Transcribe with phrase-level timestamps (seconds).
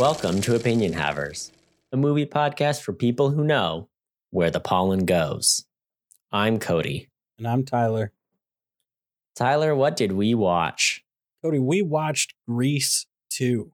[0.00, 1.52] Welcome to Opinion Havers,
[1.92, 3.90] a movie podcast for people who know
[4.30, 5.66] where the pollen goes.
[6.32, 7.10] I'm Cody.
[7.36, 8.10] And I'm Tyler.
[9.36, 11.04] Tyler, what did we watch?
[11.44, 13.70] Cody, we watched Grease 2,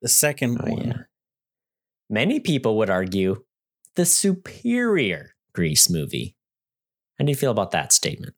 [0.00, 0.86] the second Oh, one.
[0.88, 0.98] yeah.
[2.10, 3.44] Many people would argue
[3.94, 6.34] the superior Grease movie.
[7.16, 8.34] How do you feel about that statement?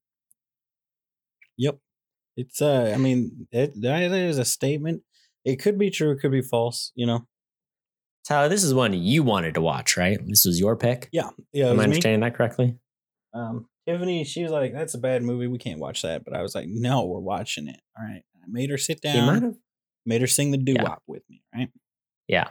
[1.56, 1.78] Yep.
[2.36, 5.02] It's, uh, I mean, it, that is a statement.
[5.44, 7.26] It could be true, it could be false, you know?
[8.26, 10.18] Tyler, this is one you wanted to watch, right?
[10.26, 11.08] This was your pick.
[11.12, 11.30] Yeah.
[11.52, 11.66] Yeah.
[11.66, 11.84] Am I me.
[11.84, 12.78] understanding that correctly?
[13.34, 15.46] Um, Tiffany, she was like, that's a bad movie.
[15.46, 16.24] We can't watch that.
[16.24, 17.80] But I was like, no, we're watching it.
[17.98, 18.22] All right.
[18.42, 19.56] I made her sit down,
[20.06, 21.42] made her sing the doo wop with me.
[21.54, 21.68] Right.
[22.28, 22.48] Yeah.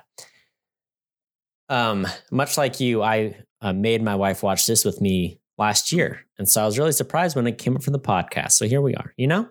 [1.70, 6.26] Um, much like you, I uh, made my wife watch this with me last year,
[6.38, 8.52] and so I was really surprised when it came up for the podcast.
[8.52, 9.14] So here we are.
[9.18, 9.50] You know,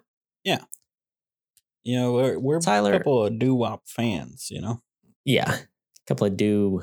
[1.84, 4.80] You know, we're, we're Tyler- a couple of doo wop fans, you know?
[5.25, 5.58] yeah, a
[6.06, 6.83] couple of do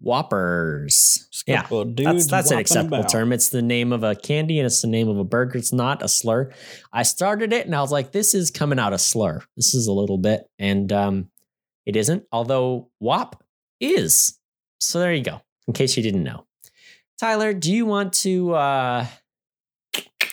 [0.00, 1.28] whoppers.
[1.46, 3.10] Yeah, couple of dudes that's that's an acceptable about.
[3.10, 3.32] term.
[3.32, 5.58] It's the name of a candy and it's the name of a burger.
[5.58, 6.52] It's not a slur.
[6.92, 9.42] I started it and I was like, this is coming out a slur.
[9.56, 11.28] This is a little bit, and um,
[11.84, 12.24] it isn't.
[12.32, 13.42] Although wop
[13.80, 14.38] is.
[14.80, 15.40] So there you go.
[15.66, 16.46] In case you didn't know,
[17.18, 18.54] Tyler, do you want to?
[18.54, 19.06] uh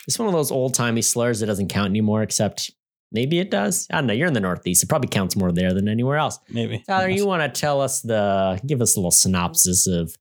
[0.06, 2.22] It's one of those old timey slurs that doesn't count anymore.
[2.22, 2.70] Except
[3.12, 3.86] maybe it does.
[3.90, 4.12] I don't know.
[4.12, 4.82] You're in the Northeast.
[4.82, 6.38] It probably counts more there than anywhere else.
[6.48, 6.82] Maybe.
[6.86, 10.16] Tyler, you want to tell us the give us a little synopsis of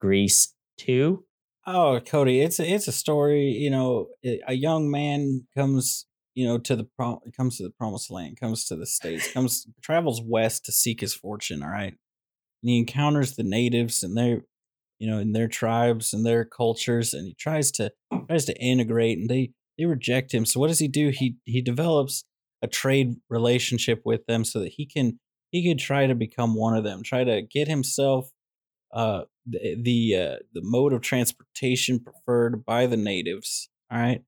[0.00, 1.24] Grease 2?
[1.66, 3.46] Oh, Cody, it's a, it's a story.
[3.48, 4.08] You know,
[4.46, 8.66] a young man comes, you know, to the pro- comes to the promised land, comes
[8.66, 11.62] to the states, comes travels west to seek his fortune.
[11.62, 11.94] All right,
[12.62, 14.42] and he encounters the natives and their,
[14.98, 17.92] you know, and their tribes and their cultures, and he tries to
[18.28, 20.44] tries to integrate, and they they reject him.
[20.44, 21.08] So what does he do?
[21.08, 22.24] He he develops
[22.64, 25.20] a trade relationship with them so that he can
[25.50, 28.30] he could try to become one of them, try to get himself
[28.92, 34.22] uh the the, uh, the mode of transportation preferred by the natives all right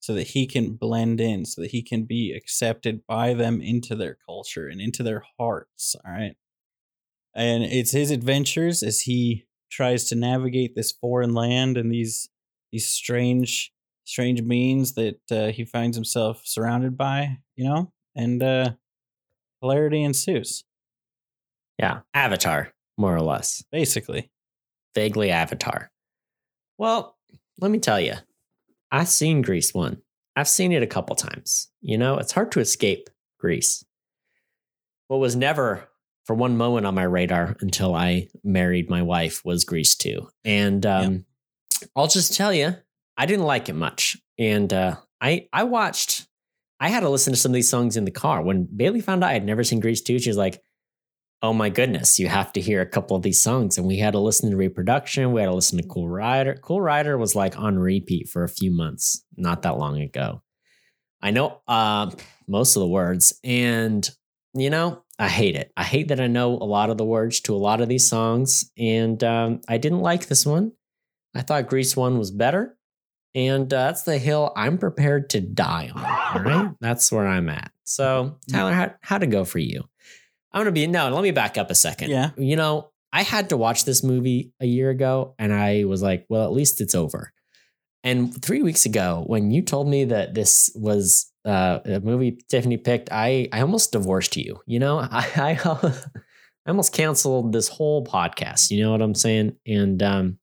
[0.00, 3.94] so that he can blend in so that he can be accepted by them into
[3.94, 6.36] their culture and into their hearts all right
[7.34, 12.28] and it's his adventures as he tries to navigate this foreign land and these
[12.70, 13.72] these strange
[14.04, 18.70] strange beings that uh, he finds himself surrounded by you know and uh
[19.60, 20.64] hilarity ensues
[21.78, 23.62] Yeah, Avatar, more or less.
[23.70, 24.30] basically
[24.94, 25.90] Vaguely Avatar.
[26.78, 27.16] Well,
[27.60, 28.14] let me tell you,
[28.90, 30.02] I've seen Grease 1.
[30.36, 31.68] I've seen it a couple times.
[31.80, 33.08] You know, it's hard to escape
[33.38, 33.84] Grease.
[35.08, 35.88] What was never
[36.26, 40.28] for one moment on my radar until I married my wife was Grease 2.
[40.44, 41.24] And um,
[41.96, 42.74] I'll just tell you,
[43.16, 44.16] I didn't like it much.
[44.38, 46.26] And uh, I I watched,
[46.80, 48.42] I had to listen to some of these songs in the car.
[48.42, 50.62] When Bailey found out I had never seen Grease 2, she was like,
[51.42, 53.76] oh my goodness, you have to hear a couple of these songs.
[53.76, 55.32] And we had to listen to reproduction.
[55.32, 56.56] We had to listen to Cool Rider.
[56.62, 60.42] Cool Rider was like on repeat for a few months, not that long ago.
[61.20, 62.10] I know uh,
[62.46, 63.32] most of the words.
[63.42, 64.08] And,
[64.54, 65.72] you know, I hate it.
[65.76, 68.08] I hate that I know a lot of the words to a lot of these
[68.08, 68.70] songs.
[68.78, 70.72] And um, I didn't like this one.
[71.34, 72.76] I thought Grease 1 was better.
[73.34, 76.04] And uh, that's the hill I'm prepared to die on.
[76.04, 76.70] All right.
[76.80, 77.72] That's where I'm at.
[77.84, 79.84] So, Tyler, how, how'd it go for you?
[80.52, 82.10] I'm going to be, no, let me back up a second.
[82.10, 82.30] Yeah.
[82.36, 86.26] You know, I had to watch this movie a year ago and I was like,
[86.28, 87.32] well, at least it's over.
[88.04, 92.76] And three weeks ago, when you told me that this was uh, a movie Tiffany
[92.76, 94.60] picked, I, I almost divorced you.
[94.66, 95.92] You know, I, I,
[96.66, 98.70] I almost canceled this whole podcast.
[98.70, 99.56] You know what I'm saying?
[99.66, 100.38] And um,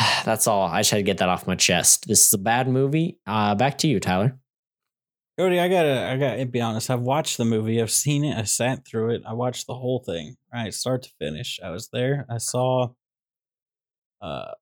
[0.24, 0.66] that's all.
[0.66, 2.06] I just had to get that off my chest.
[2.08, 3.18] This is a bad movie.
[3.26, 4.38] Uh, back to you, Tyler.
[5.38, 6.90] Cody, I gotta, I gotta be honest.
[6.90, 7.80] I've watched the movie.
[7.80, 8.36] I've seen it.
[8.36, 9.22] I sat through it.
[9.26, 11.58] I watched the whole thing, right, start to finish.
[11.64, 12.26] I was there.
[12.28, 12.88] I saw,
[14.20, 14.52] uh,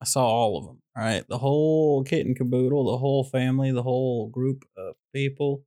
[0.00, 0.82] I saw all of them.
[0.96, 5.64] All right, the whole kit and caboodle, the whole family, the whole group of people.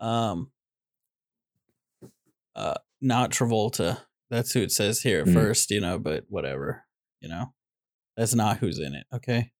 [0.00, 0.50] Um,
[2.56, 3.98] uh, not Travolta.
[4.30, 5.34] That's who it says here at Mm.
[5.34, 5.98] first, you know.
[5.98, 6.84] But whatever,
[7.20, 7.52] you know,
[8.16, 9.06] that's not who's in it.
[9.14, 9.52] Okay,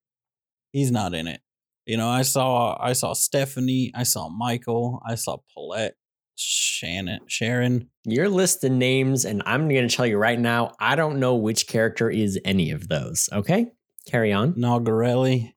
[0.72, 1.40] he's not in it.
[1.86, 5.94] You know, I saw I saw Stephanie, I saw Michael, I saw Paulette,
[6.36, 7.90] Shannon, Sharon.
[8.04, 11.66] You're listing names, and I'm going to tell you right now, I don't know which
[11.66, 13.28] character is any of those.
[13.32, 13.72] Okay,
[14.06, 14.54] carry on.
[14.54, 15.52] Nogerelli,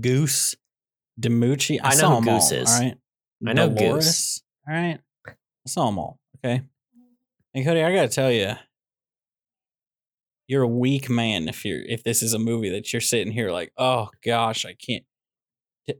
[0.00, 0.54] Goose,
[1.20, 1.78] DiMucci.
[1.82, 2.70] I, I know saw who Goose all, is.
[2.70, 2.96] All right.
[3.46, 4.42] I know Goose.
[4.68, 4.98] All right.
[5.26, 5.32] I
[5.66, 6.18] saw them all.
[6.38, 6.62] Okay.
[7.54, 8.54] And Cody, I gotta tell you,
[10.52, 13.50] you're a weak man if you're if this is a movie that you're sitting here
[13.50, 15.02] like, oh gosh, I can't.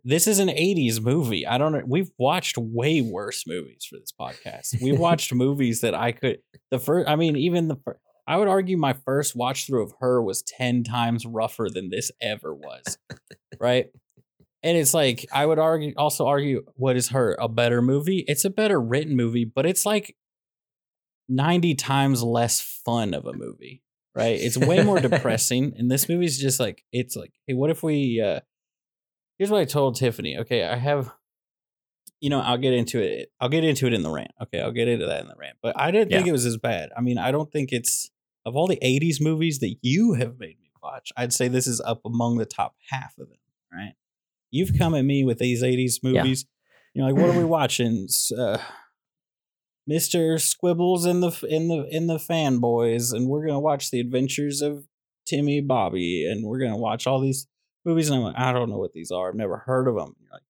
[0.04, 1.46] this is an 80s movie.
[1.46, 1.81] I don't know.
[1.87, 4.82] We've watched way worse movies for this podcast.
[4.82, 6.40] We watched movies that I could
[6.70, 9.94] the first I mean even the fir- I would argue my first watch through of
[10.00, 12.98] her was 10 times rougher than this ever was.
[13.58, 13.87] right?
[14.62, 18.22] And it's like I would argue also argue what is her a better movie?
[18.28, 20.14] It's a better written movie, but it's like
[21.31, 23.82] 90 times less fun of a movie.
[24.14, 24.38] Right?
[24.40, 28.20] It's way more depressing and this movie's just like it's like hey, what if we
[28.20, 28.40] uh
[29.38, 30.38] here's what I told Tiffany.
[30.38, 31.12] Okay, I have
[32.20, 33.32] you know, I'll get into it.
[33.40, 34.30] I'll get into it in the rant.
[34.42, 35.56] Okay, I'll get into that in the rant.
[35.60, 36.90] But I didn't think it was as bad.
[36.96, 38.10] I mean, I don't think it's
[38.46, 41.80] of all the 80s movies that you have made me watch, I'd say this is
[41.80, 43.38] up among the top half of them,
[43.72, 43.94] right?
[44.50, 46.22] You've come at me with these 80s Yeah.
[46.22, 46.44] movies.
[46.94, 48.06] You know, like what are we watching?
[48.36, 48.58] Uh,
[49.90, 50.38] Mr.
[50.38, 54.87] Squibbles and the in the in the fanboys, and we're gonna watch the adventures of
[55.26, 57.46] Timmy Bobby, and we're gonna watch all these
[57.84, 58.08] movies.
[58.08, 59.29] And I'm like, I don't know what these are.
[59.29, 60.14] I've never heard of them.
[60.20, 60.43] You're like,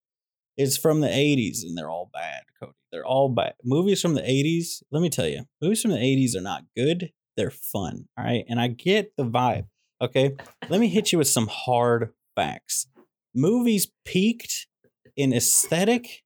[0.56, 2.72] it's from the 80s, and they're all bad, Cody.
[2.90, 3.54] They're all bad.
[3.64, 4.82] Movies from the 80s.
[4.90, 7.12] Let me tell you, movies from the 80s are not good.
[7.36, 8.08] They're fun.
[8.18, 9.66] All right, and I get the vibe.
[10.00, 10.36] Okay,
[10.68, 12.86] let me hit you with some hard facts.
[13.34, 14.66] Movies peaked
[15.16, 16.22] in aesthetic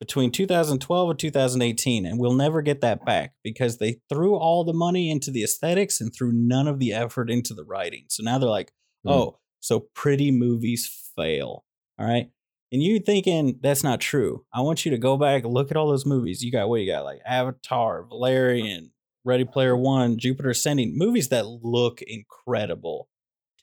[0.00, 4.72] between 2012 and 2018, and we'll never get that back because they threw all the
[4.72, 8.04] money into the aesthetics and threw none of the effort into the writing.
[8.08, 8.72] So now they're like,
[9.04, 9.10] Hmm.
[9.10, 10.86] oh, so pretty movies
[11.16, 11.64] fail.
[11.98, 12.30] All right.
[12.70, 14.44] And you thinking that's not true.
[14.52, 16.42] I want you to go back, look at all those movies.
[16.42, 18.92] You got what you got, like Avatar, Valerian,
[19.24, 23.08] Ready Player One, Jupiter Ascending, movies that look incredible.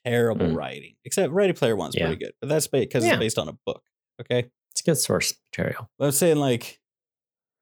[0.04, 0.54] Terrible Hmm.
[0.56, 0.96] writing.
[1.04, 2.06] Except Ready Player One's Yeah.
[2.06, 3.12] pretty good, but that's because Yeah.
[3.12, 3.82] it's based on a book.
[4.20, 4.50] Okay.
[4.72, 5.90] It's a good source material.
[6.00, 6.80] I'm saying like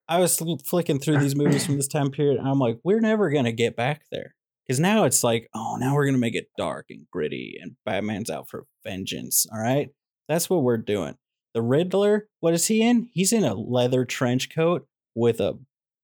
[0.09, 3.31] I was flicking through these movies from this time period, and I'm like, we're never
[3.31, 4.35] gonna get back there
[4.67, 8.31] because now it's like, oh, now we're gonna make it dark and gritty, and Batman's
[8.31, 9.47] out for vengeance.
[9.53, 9.89] All right,
[10.29, 11.17] that's what we're doing.
[11.55, 13.09] The Riddler, what is he in?
[13.13, 15.59] He's in a leather trench coat with a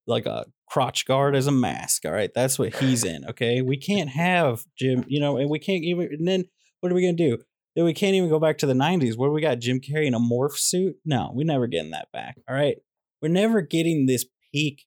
[0.07, 2.07] like a crotch guard as a mask.
[2.07, 3.25] All right, that's what he's in.
[3.27, 6.09] Okay, we can't have Jim, you know, and we can't even.
[6.13, 6.45] And then
[6.81, 7.39] what are we gonna do?
[7.76, 10.14] Then we can't even go back to the 90s where we got Jim Carrey in
[10.14, 10.96] a morph suit.
[11.05, 12.37] No, we're never getting that back.
[12.49, 12.76] All right.
[13.22, 14.87] We're never getting this peak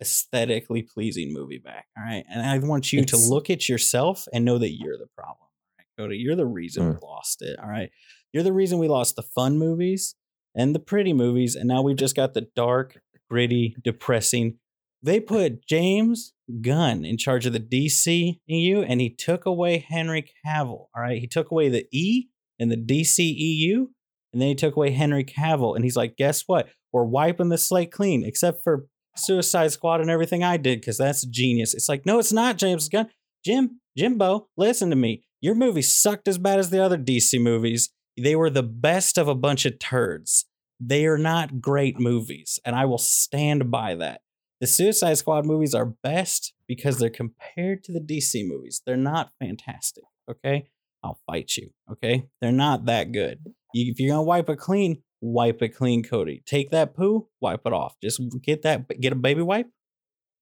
[0.00, 1.86] aesthetically pleasing movie back.
[1.96, 2.24] All right.
[2.28, 5.36] And I want you to look at yourself and know that you're the problem.
[5.38, 6.90] All right, Cody, you're the reason hmm.
[6.90, 7.58] we lost it.
[7.58, 7.90] All right.
[8.32, 10.14] You're the reason we lost the fun movies
[10.54, 11.54] and the pretty movies.
[11.54, 13.00] And now we've just got the dark,
[13.30, 14.58] gritty, depressing.
[15.02, 20.86] They put James Gunn in charge of the DCEU and he took away Henry Cavill.
[20.94, 21.18] All right.
[21.18, 22.28] He took away the E
[22.58, 23.86] in the DCEU
[24.32, 25.74] and then he took away Henry Cavill.
[25.74, 26.68] And he's like, guess what?
[26.92, 31.24] We're wiping the slate clean, except for Suicide Squad and everything I did, because that's
[31.24, 31.74] genius.
[31.74, 33.08] It's like, no, it's not James Gunn.
[33.44, 35.24] Jim, Jimbo, listen to me.
[35.40, 37.90] Your movie sucked as bad as the other DC movies.
[38.18, 40.46] They were the best of a bunch of turds.
[40.78, 44.20] They are not great movies, and I will stand by that.
[44.62, 48.80] The Suicide Squad movies are best because they're compared to the DC movies.
[48.86, 50.68] They're not fantastic, okay?
[51.02, 52.28] I'll fight you, okay?
[52.40, 53.40] They're not that good.
[53.74, 56.44] You, if you're gonna wipe it clean, wipe it clean, Cody.
[56.46, 57.96] Take that poo, wipe it off.
[58.00, 59.66] Just get that, get a baby wipe,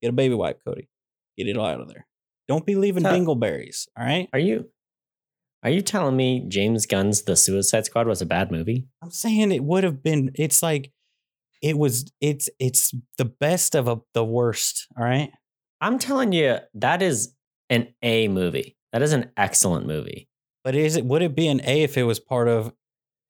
[0.02, 0.90] get a baby wipe, Cody.
[1.38, 2.06] Get it all out of there.
[2.46, 4.28] Don't be leaving So- dingleberries, all right?
[4.34, 4.69] Are you
[5.62, 8.87] are you telling me James Gunn's The Suicide Squad was a bad movie?
[9.02, 10.31] I'm saying it would have been.
[10.34, 10.93] It's like
[11.62, 12.11] it was.
[12.20, 14.87] It's it's the best of a, the worst.
[14.99, 15.31] All right.
[15.81, 17.34] I'm telling you, that is
[17.70, 18.77] an A movie.
[18.93, 20.29] That is an excellent movie.
[20.65, 22.73] But is it would it be an A if it was part of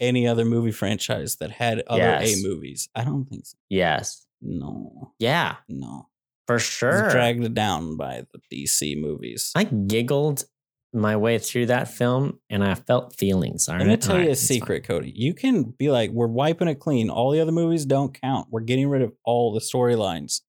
[0.00, 2.38] any other movie franchise that had other Yes.
[2.42, 2.88] A movies?
[2.94, 3.56] I don't think so.
[3.68, 4.26] Yes.
[4.42, 6.08] No, Yeah, no.
[6.46, 7.10] for It's sure.
[7.10, 9.52] dragged down by the DC movies.
[9.54, 10.44] I giggled
[10.92, 13.68] my way through that film and I felt feelings.
[13.68, 14.00] All Let me right?
[14.00, 14.58] tell All you right, a it's fine.
[14.58, 15.12] secret, Cody.
[15.14, 17.10] You can be like, we're wiping it clean.
[17.10, 18.48] All the other movies don't count.
[18.50, 20.40] We're getting rid of all the storylines.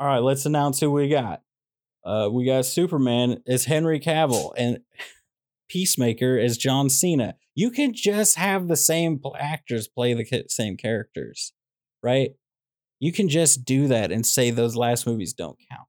[0.00, 1.42] All right, let's announce who we got.
[2.04, 4.78] Uh, we got Superman as Henry Cavill and
[5.68, 7.34] Peacemaker as John Cena.
[7.54, 11.52] You can just have the same actors play the same characters,
[12.02, 12.30] right?
[13.00, 15.87] You can just do that and say those last movies don't count.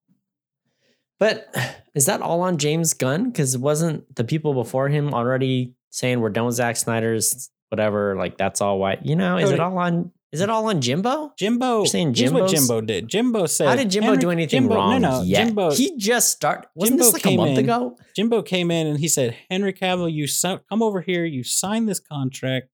[1.20, 1.54] But
[1.94, 3.30] is that all on James Gunn?
[3.30, 8.16] Because wasn't the people before him already saying we're done with Zack Snyder's whatever?
[8.16, 9.06] Like that's all white.
[9.06, 10.12] You know, is oh, it all on?
[10.32, 11.34] Is it all on Jimbo?
[11.40, 13.08] Jimbo, You're saying what Jimbo did.
[13.08, 15.46] Jimbo said, How did Jimbo Henry- do anything Jimbo- wrong No, no, yet?
[15.46, 16.68] Jimbo, he just started.
[16.76, 17.98] Wasn't Jimbo this like a month in- ago?
[18.16, 21.26] Jimbo came in and he said, Henry Cavill, you si- come over here.
[21.26, 22.68] You sign this contract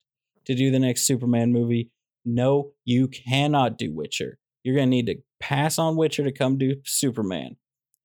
[0.47, 1.91] to do the next Superman movie.
[2.25, 4.37] No, you cannot do Witcher.
[4.63, 7.55] You're going to need to pass on Witcher to come do Superman.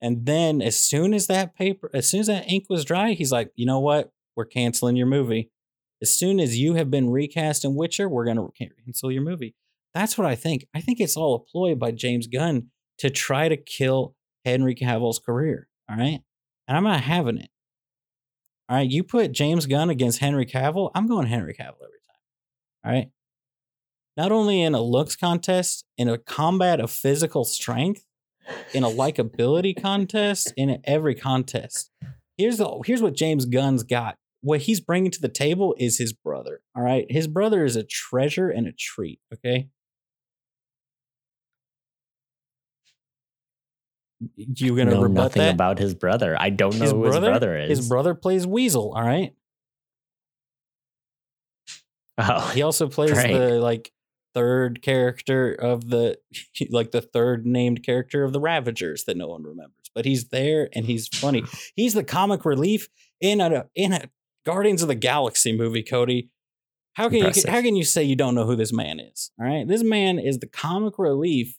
[0.02, 3.32] And then as soon as that paper, as soon as that ink was dry, he's
[3.32, 4.12] like, you know what?
[4.36, 5.50] We're canceling your movie.
[6.02, 8.50] As soon as you have been recast in Witcher, we're going to
[8.84, 9.54] cancel your movie.
[9.92, 10.66] That's what I think.
[10.74, 14.14] I think it's all a ploy by James Gunn to try to kill
[14.44, 15.68] Henry Cavill's career.
[15.90, 16.20] All right.
[16.66, 17.50] And I'm not having it.
[18.68, 18.90] All right.
[18.90, 22.84] You put James Gunn against Henry Cavill, I'm going Henry Cavill every time.
[22.84, 23.10] All right.
[24.16, 28.04] Not only in a looks contest, in a combat of physical strength,
[28.72, 31.90] in a likability contest, in every contest.
[32.36, 34.16] Here's the here's what James Gunn's got.
[34.42, 36.62] What he's bringing to the table is his brother.
[36.74, 39.20] All right, his brother is a treasure and a treat.
[39.34, 39.68] Okay,
[44.36, 45.54] you're gonna know rebut nothing that?
[45.54, 46.36] about his brother.
[46.38, 47.68] I don't know who his brother is.
[47.78, 48.92] His brother plays Weasel.
[48.94, 49.34] All right.
[52.18, 53.32] Oh, He also plays Great.
[53.32, 53.92] the like
[54.34, 56.18] third character of the
[56.70, 59.90] like the third named character of the Ravagers that no one remembers.
[59.94, 61.42] But he's there and he's funny.
[61.74, 62.88] He's the comic relief
[63.20, 64.08] in a in a
[64.46, 66.30] Guardians of the Galaxy movie, Cody.
[66.94, 67.44] How can Impressive.
[67.46, 69.30] you how can you say you don't know who this man is?
[69.40, 69.66] All right.
[69.66, 71.58] This man is the comic relief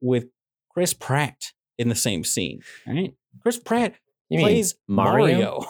[0.00, 0.26] with
[0.72, 2.60] Chris Pratt in the same scene.
[2.86, 3.12] All right.
[3.42, 3.94] Chris Pratt
[4.28, 5.38] you plays Mario?
[5.38, 5.66] Mario.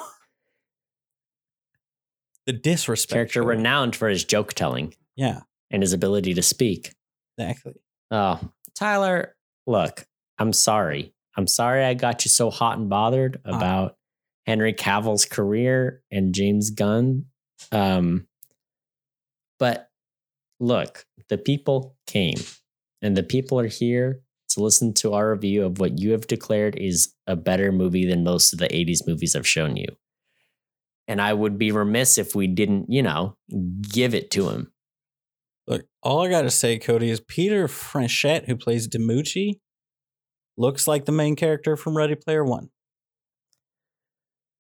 [2.47, 3.13] the disrespect.
[3.15, 6.95] character renowned for his joke telling Yeah, and his ability to speak.
[7.39, 7.75] exactly.
[8.11, 8.41] Oh,
[8.75, 10.07] Tyler, look,
[10.39, 11.13] I'm sorry.
[11.37, 13.57] I'm sorry I got you so hot and bothered Ah.
[13.57, 13.97] about
[14.47, 17.27] Henry Cavill's career and James Gunn.
[17.71, 18.27] Um,
[19.59, 19.89] but
[20.61, 22.39] look, the people came
[23.03, 24.21] and the people are here
[24.51, 28.25] to listen to our review of what you have declared is a better movie than
[28.25, 29.89] most of the 80s movies I've shown you.
[31.07, 33.37] And I would be remiss if we didn't, you know,
[33.83, 34.73] give it to him.
[35.69, 39.61] Look, all I gotta say, Cody, is Peter Frechette, who plays DiMucci,
[40.57, 42.71] looks like the main character from Ready Player One.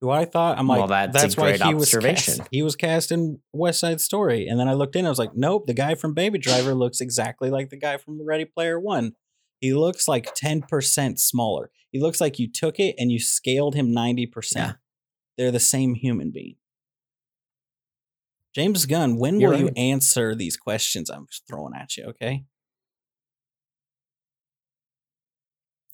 [0.00, 2.36] Who I thought I'm like, Well, that's a why great he was observation.
[2.36, 2.48] cast.
[2.52, 5.34] He was cast in West Side Story, and then I looked in, I was like,
[5.34, 9.12] nope, the guy from Baby Driver looks exactly like the guy from Ready Player One.
[9.60, 11.70] He looks like ten percent smaller.
[11.90, 14.28] He looks like you took it and you scaled him ninety Yeah.
[14.32, 14.76] percent.
[15.36, 16.56] They're the same human being.
[18.54, 22.04] James Gunn, when You're will you answer these questions I'm throwing at you?
[22.06, 22.44] Okay.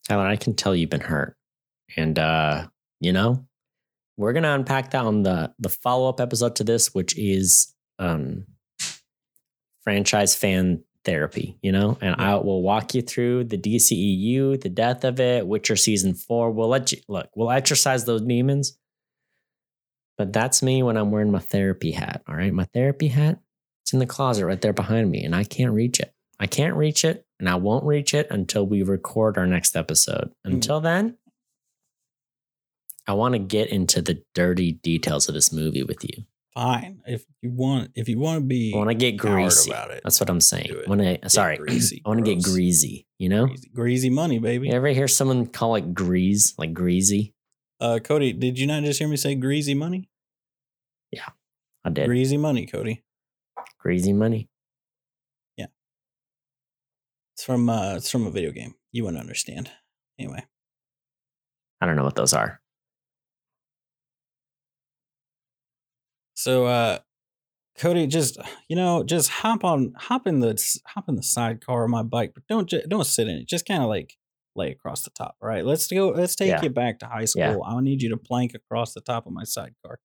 [0.09, 1.37] Tyler, I can tell you've been hurt.
[1.97, 2.69] And uh,
[3.01, 3.47] you know,
[4.17, 8.47] we're gonna unpack that on the the follow-up episode to this, which is um
[9.83, 15.05] franchise fan therapy, you know, and I will walk you through the DCEU, the death
[15.05, 16.51] of it, Witcher season four.
[16.51, 18.79] We'll let you look, we'll exercise those demons.
[20.17, 22.23] But that's me when I'm wearing my therapy hat.
[22.29, 22.53] All right.
[22.53, 23.41] My therapy hat,
[23.83, 26.15] it's in the closet right there behind me, and I can't reach it.
[26.39, 30.33] I can't reach it, and I won't reach it until we record our next episode.
[30.47, 30.55] Mm.
[30.55, 31.17] Until then,
[33.07, 36.25] I want to get into the dirty details of this movie with you.
[36.55, 37.01] Fine.
[37.07, 39.71] If you want, if you want to be, I want to get greasy.
[39.71, 40.03] about it.
[40.05, 40.69] That's what I'm saying.
[40.71, 42.55] I want to, sorry, greasy, I want to get gross.
[42.55, 43.07] greasy.
[43.19, 44.69] You know, greasy, greasy money, baby.
[44.69, 47.35] you ever hear someone call it grease, like greasy?
[47.85, 50.09] Uh, Cody, did you not just hear me say greasy money?
[51.13, 51.29] Yeah,
[51.85, 53.05] I did Greasy money, Cody.
[53.79, 54.49] greasy money.
[55.59, 55.67] Yeah.
[57.35, 58.75] It's from uh, it's from a video game.
[58.93, 59.71] You wouldn't understand.
[60.19, 60.43] Anyway,
[61.83, 62.63] I don't know what those are.
[66.33, 67.01] so uh,
[67.77, 71.91] Cody, just you know, just hop on, hop in the hop in the sidecar of
[71.91, 73.47] my bike, but don't don't sit in it.
[73.47, 74.17] Just kind of like
[74.57, 75.37] lay across the top.
[75.43, 76.09] All right, let's go.
[76.11, 76.63] Let's take Yeah.
[76.63, 77.43] you back to high school.
[77.43, 77.59] Yeah.
[77.77, 79.99] I need you to plank across the top of my sidecar.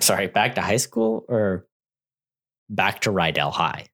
[0.00, 1.66] Sorry, back to high school or
[2.68, 3.86] back to Rydell High?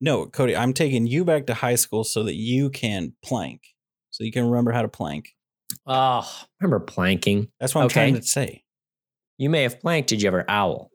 [0.00, 3.62] No, Cody, I'm taking you back to high school so that you can plank,
[4.10, 5.30] so you can remember how to plank.
[5.86, 6.28] Oh,
[6.60, 7.48] remember planking?
[7.60, 8.64] That's what I'm trying to say.
[9.38, 10.08] You may have planked.
[10.08, 10.90] Did you ever owl?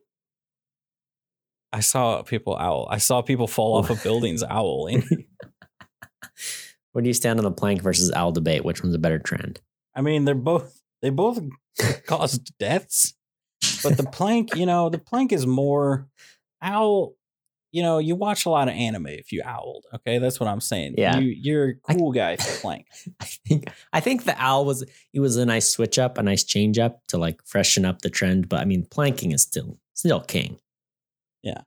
[1.72, 2.88] I saw people owl.
[2.90, 5.04] I saw people fall off of buildings owling.
[6.98, 8.66] Where do you stand on the plank versus owl debate?
[8.66, 9.62] Which one's a better trend?
[9.94, 11.40] I mean, they're both they both
[12.08, 13.14] caused deaths,
[13.84, 16.08] but the plank, you know, the plank is more
[16.60, 17.14] owl.
[17.72, 19.86] You know, you watch a lot of anime if you owled.
[19.94, 20.96] Okay, that's what I'm saying.
[20.98, 21.20] Yeah.
[21.20, 22.88] you, you're a cool guy for plank.
[23.20, 26.44] I think I think the owl was it was a nice switch up, a nice
[26.44, 28.50] change up to like freshen up the trend.
[28.50, 30.58] But I mean, planking is still still king.
[31.44, 31.62] Yeah.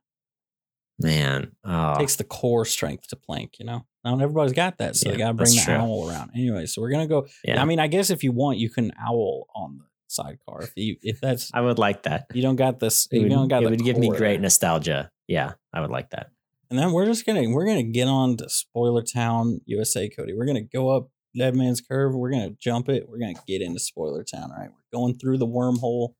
[1.03, 1.51] Man.
[1.63, 3.59] Oh, takes the core strength to plank.
[3.59, 5.73] You know, not everybody's got that, so Yeah, they got to bring the true.
[5.73, 6.31] owl around.
[6.35, 7.27] Anyway, so we're gonna go.
[7.43, 7.61] yeah.
[7.61, 10.63] I mean, I guess if you want, you can owl on the sidecar.
[10.63, 12.25] If you if that's I would like that.
[12.33, 15.09] you don't got this, It you would, don't got it would give me great nostalgia.
[15.27, 16.31] Yeah, I would like that.
[16.69, 20.33] And then we're just gonna we're gonna get on to Spoiler Town, USA, Cody.
[20.33, 22.13] We're gonna go up Dead Man's Curve.
[22.15, 23.07] We're gonna jump it.
[23.09, 24.51] We're gonna get into Spoiler Town.
[24.51, 26.13] Right, we're going through the wormhole,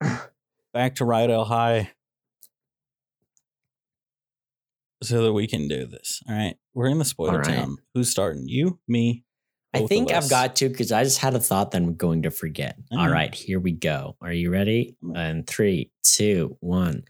[0.72, 1.90] back to Rydell High.
[5.02, 6.22] So that we can do this.
[6.28, 6.56] All right.
[6.74, 7.46] We're in the spoiler All right.
[7.56, 7.76] town.
[7.94, 8.48] Who's starting?
[8.48, 9.24] You, me.
[9.74, 12.30] I think I've got to because I just had a thought that I'm going to
[12.30, 12.76] forget.
[12.90, 13.12] All Mm.
[13.12, 14.16] right, here we go.
[14.22, 14.96] Are you ready?
[15.14, 17.04] And three, two, one.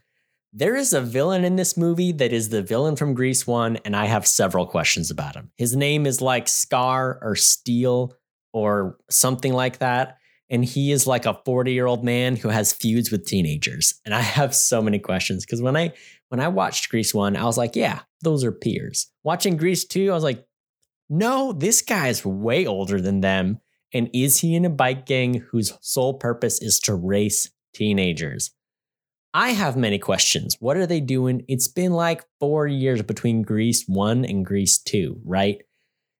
[0.51, 3.95] There is a villain in this movie that is the villain from Grease 1, and
[3.95, 5.51] I have several questions about him.
[5.57, 8.13] His name is like Scar or Steel
[8.51, 10.17] or something like that.
[10.49, 14.01] And he is like a 40 year old man who has feuds with teenagers.
[14.03, 15.93] And I have so many questions because when I
[16.29, 19.11] when I watched Grease 1, I was like, yeah, those are peers.
[19.23, 20.45] Watching Grease 2, I was like,
[21.09, 23.59] no, this guy's way older than them.
[23.93, 28.51] And is he in a bike gang whose sole purpose is to race teenagers?
[29.33, 30.57] I have many questions.
[30.59, 31.45] What are they doing?
[31.47, 35.61] It's been like four years between Grease 1 and Grease 2, right?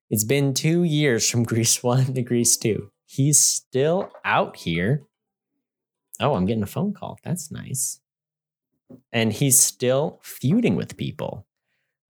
[0.10, 2.92] It's been two years from Grease 1 to Grease 2.
[3.06, 5.04] He's still out here.
[6.20, 7.20] Oh, I'm getting a phone call.
[7.24, 8.00] That's nice.
[9.12, 11.46] And he's still feuding with people.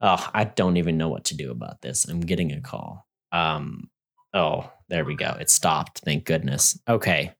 [0.01, 2.05] Oh, I don't even know what to do about this.
[2.05, 3.05] I'm getting a call.
[3.31, 3.89] Um,
[4.33, 5.35] oh, there we go.
[5.39, 5.99] It stopped.
[5.99, 6.79] Thank goodness.
[6.87, 7.33] Okay.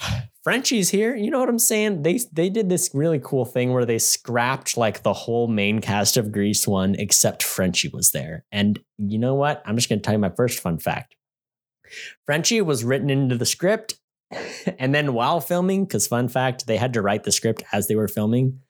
[0.42, 1.14] Frenchie's here.
[1.14, 2.02] You know what I'm saying?
[2.02, 6.16] They they did this really cool thing where they scrapped like the whole main cast
[6.16, 8.44] of Grease one except Frenchie was there.
[8.50, 9.62] And you know what?
[9.66, 11.14] I'm just to tell you my first fun fact.
[12.24, 13.99] Frenchie was written into the script
[14.78, 17.94] and then while filming cuz fun fact, they had to write the script as they
[17.94, 18.60] were filming.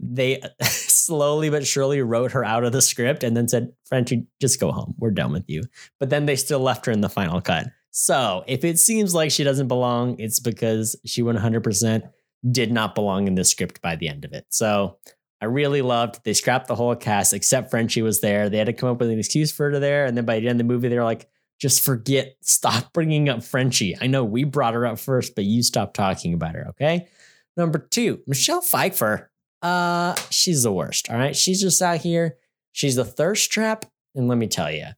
[0.00, 4.60] They slowly but surely wrote her out of the script and then said, "Frenchie, just
[4.60, 4.94] go home.
[4.98, 5.62] We're done with you."
[5.98, 7.66] But then they still left her in the final cut.
[7.90, 12.02] So if it seems like she doesn't belong, it's because she 100%
[12.50, 14.44] did not belong in the script by the end of it.
[14.50, 14.98] So
[15.40, 16.22] I really loved.
[16.24, 18.48] They scrapped the whole cast except Frenchie was there.
[18.48, 20.40] They had to come up with an excuse for her to there, and then by
[20.40, 21.28] the end of the movie, they were like,
[21.60, 22.36] "Just forget.
[22.40, 23.96] Stop bringing up Frenchie.
[24.00, 27.08] I know we brought her up first, but you stop talking about her." Okay.
[27.56, 29.30] Number two, Michelle Pfeiffer.
[29.62, 31.10] Uh, she's the worst.
[31.10, 32.36] All right, she's just out here.
[32.72, 34.88] She's a thirst trap, and let me tell you,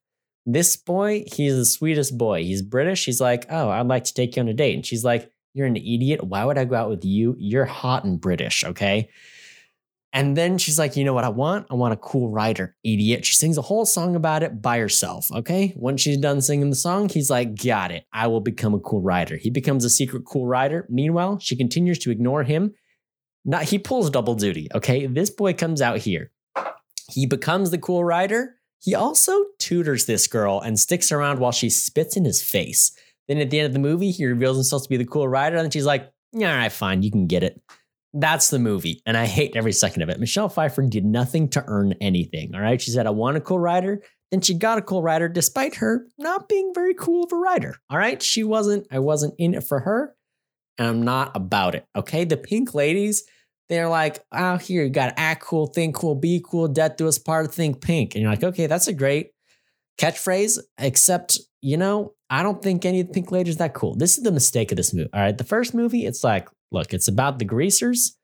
[0.44, 2.42] this boy, he's the sweetest boy.
[2.42, 3.04] He's British.
[3.04, 4.74] He's like, oh, I'd like to take you on a date.
[4.74, 6.24] And she's like, you're an idiot.
[6.24, 7.36] Why would I go out with you?
[7.38, 9.10] You're hot and British, okay?
[10.12, 11.66] And then she's like, you know what I want?
[11.70, 13.26] I want a cool rider, idiot.
[13.26, 15.74] She sings a whole song about it by herself, okay?
[15.76, 18.06] Once she's done singing the song, he's like, got it.
[18.12, 19.36] I will become a cool rider.
[19.36, 20.86] He becomes a secret cool rider.
[20.88, 22.74] Meanwhile, she continues to ignore him.
[23.44, 25.06] Not he pulls double duty, okay?
[25.06, 26.32] This boy comes out here.
[27.10, 28.56] He becomes the cool rider.
[28.80, 32.92] He also tutors this girl and sticks around while she spits in his face.
[33.26, 35.56] Then at the end of the movie, he reveals himself to be the cool rider,
[35.56, 37.60] and she's like, "Yeah, all right, fine, you can get it."
[38.14, 40.18] That's the movie, and I hate every second of it.
[40.18, 42.54] Michelle Pfeiffer did nothing to earn anything.
[42.54, 45.28] All right, she said, "I want a cool rider." Then she got a cool rider,
[45.28, 47.76] despite her not being very cool of a rider.
[47.90, 48.86] All right, she wasn't.
[48.90, 50.14] I wasn't in it for her,
[50.78, 51.86] and I'm not about it.
[51.96, 53.24] Okay, the Pink Ladies
[53.68, 57.06] they're like, oh, here, you got to act cool, think cool, be cool, death do
[57.06, 58.14] us part, think pink.
[58.14, 59.32] And you're like, okay, that's a great
[60.00, 63.94] catchphrase, except, you know, I don't think any of the pink ladies that cool.
[63.94, 65.10] This is the mistake of this movie.
[65.12, 65.36] All right.
[65.36, 68.16] The first movie, it's like, look, it's about the greasers,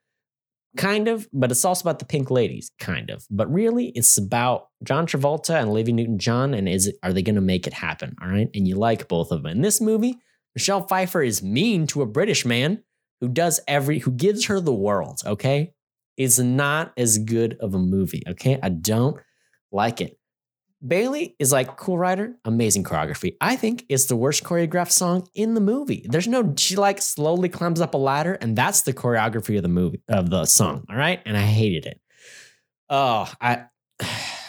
[0.77, 3.25] kind of, but it's also about the pink ladies, kind of.
[3.31, 6.55] But really, it's about John Travolta and Olivia Newton John.
[6.55, 8.17] And is it, are they going to make it happen?
[8.21, 8.49] All right.
[8.55, 9.53] And you like both of them.
[9.53, 10.19] In this movie,
[10.55, 12.83] Michelle Pfeiffer is mean to a British man
[13.21, 15.75] who does every who gives her the world, okay?
[16.17, 18.59] it's not as good of a movie, okay?
[18.63, 19.17] I don't
[19.73, 20.19] like it.
[20.87, 23.37] Bailey is like cool rider, amazing choreography.
[23.41, 26.07] I think it's the worst choreographed song in the movie.
[26.09, 29.69] There's no she like slowly climbs up a ladder and that's the choreography of the
[29.69, 31.21] movie of the song, all right?
[31.25, 32.01] And I hated it.
[32.91, 33.65] Oh, I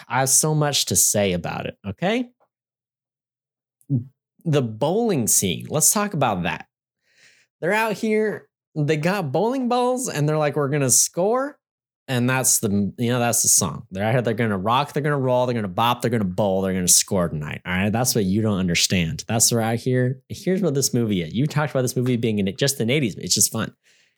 [0.08, 2.30] I have so much to say about it, okay?
[4.44, 5.66] The bowling scene.
[5.70, 6.68] Let's talk about that.
[7.60, 11.58] They're out here they got bowling balls and they're like, we're gonna score.
[12.08, 13.88] And that's the you know, that's the song.
[13.90, 16.88] They're they're gonna rock, they're gonna roll, they're gonna bop, they're gonna bowl, they're gonna
[16.88, 17.62] score tonight.
[17.66, 17.90] All right.
[17.90, 19.24] That's what you don't understand.
[19.28, 20.22] That's what out here.
[20.30, 21.34] Here's what this movie is.
[21.34, 23.74] You talked about this movie being in it just the 80s, it's just fun.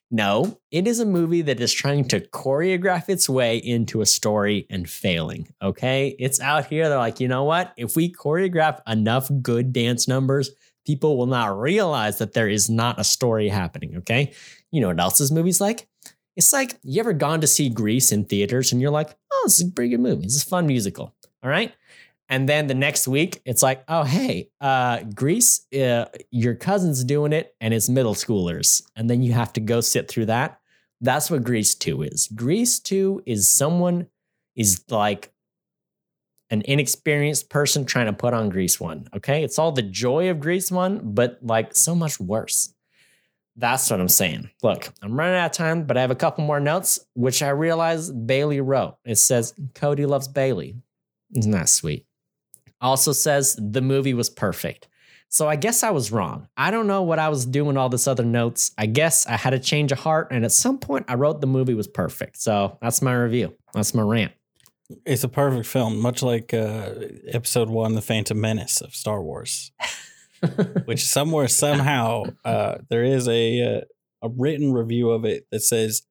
[0.09, 4.65] No, it is a movie that is trying to choreograph its way into a story
[4.69, 5.49] and failing.
[5.61, 6.15] Okay.
[6.17, 6.87] It's out here.
[6.87, 7.73] They're like, you know what?
[7.75, 10.51] If we choreograph enough good dance numbers,
[10.85, 13.97] people will not realize that there is not a story happening.
[13.97, 14.33] Okay.
[14.71, 15.89] You know what else this movie's like?
[16.37, 19.59] It's like you ever gone to see Grease in theaters and you're like, oh, this
[19.59, 20.21] is a pretty good movie.
[20.21, 21.15] This is a fun musical.
[21.43, 21.73] All right.
[22.29, 27.33] And then the next week, it's like, oh, hey, uh, Grease, uh, your cousin's doing
[27.33, 28.83] it and it's middle schoolers.
[28.95, 30.59] And then you have to go sit through that.
[31.01, 32.27] That's what Grease 2 is.
[32.27, 34.07] Grease 2 is someone
[34.55, 35.31] is like
[36.51, 39.09] an inexperienced person trying to put on Grease 1.
[39.15, 39.43] Okay.
[39.43, 42.73] It's all the joy of Grease 1, but like so much worse.
[43.57, 44.51] That's what I'm saying.
[44.61, 47.49] Look, I'm running out of time, but I have a couple more notes, which I
[47.49, 48.97] realize Bailey wrote.
[49.03, 50.75] It says Cody loves Bailey.
[51.35, 52.05] Isn't that sweet?
[52.79, 54.87] Also says the movie was perfect.
[55.29, 56.47] So I guess I was wrong.
[56.55, 58.71] I don't know what I was doing all this other notes.
[58.77, 61.47] I guess I had a change of heart, and at some point I wrote the
[61.47, 62.37] movie was perfect.
[62.37, 63.55] So that's my review.
[63.73, 64.31] That's my rant.
[65.05, 66.91] It's a perfect film, much like uh,
[67.27, 69.71] Episode One, The Phantom Menace of Star Wars.
[70.85, 73.81] which somewhere somehow uh, there is a uh,
[74.21, 76.03] a written review of it that says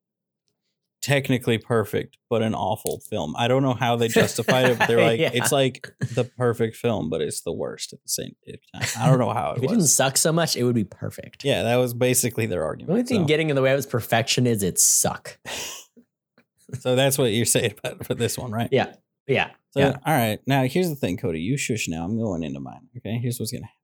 [1.01, 3.33] technically perfect but an awful film.
[3.37, 5.29] I don't know how they justified it, but they're like Yeah.
[5.33, 8.35] it's like the perfect film, but it's the worst at the same
[8.73, 8.83] time.
[8.99, 11.45] I don't know how If it it didn't suck so much, it would be perfect.
[11.45, 12.87] Yeah, that was basically their argument.
[12.87, 15.37] The only thing so, getting in the way of its perfection is it suck.
[16.79, 18.69] so that's what you're saying about for this one, right?
[18.71, 18.93] Yeah.
[19.27, 19.51] Yeah.
[19.71, 19.97] So, yeah.
[20.05, 20.39] all right.
[20.47, 21.39] Now, here's the thing, Cody.
[21.41, 22.03] You shush now.
[22.03, 22.87] I'm going into mine.
[22.97, 23.19] Okay.
[23.21, 23.76] Here's what's going to happen.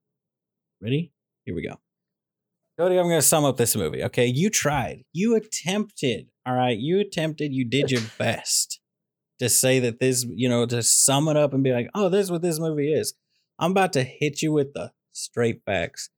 [0.83, 1.13] Ready?
[1.45, 1.79] Here we go.
[2.77, 4.03] Cody, I'm going to sum up this movie.
[4.03, 4.25] Okay.
[4.25, 5.05] You tried.
[5.13, 6.27] You attempted.
[6.45, 6.77] All right.
[6.77, 7.53] You attempted.
[7.53, 8.81] You did your best
[9.39, 12.25] to say that this, you know, to sum it up and be like, oh, this
[12.25, 13.13] is what this movie is.
[13.59, 16.09] I'm about to hit you with the straight facts.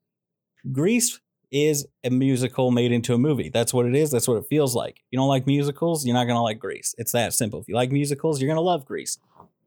[0.72, 1.20] Grease
[1.52, 3.50] is a musical made into a movie.
[3.50, 4.10] That's what it is.
[4.10, 4.96] That's what it feels like.
[4.98, 6.96] If you don't like musicals, you're not going to like Grease.
[6.98, 7.62] It's that simple.
[7.62, 9.20] If you like musicals, you're going to love Grease.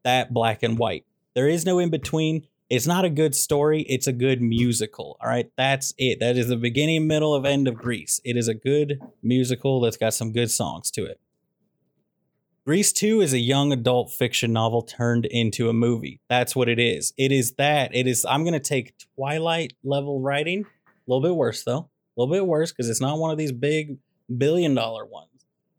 [0.03, 1.05] That black and white.
[1.35, 2.47] There is no in between.
[2.69, 3.81] It's not a good story.
[3.89, 5.17] It's a good musical.
[5.19, 5.51] All right.
[5.57, 6.19] That's it.
[6.19, 8.21] That is the beginning, middle, of end of Grease.
[8.23, 11.19] It is a good musical that's got some good songs to it.
[12.65, 16.19] Grease 2 is a young adult fiction novel turned into a movie.
[16.29, 17.11] That's what it is.
[17.17, 17.95] It is that.
[17.95, 20.65] It is, I'm going to take Twilight level writing.
[20.65, 21.89] A little bit worse, though.
[22.15, 23.97] A little bit worse because it's not one of these big
[24.37, 25.29] billion dollar ones.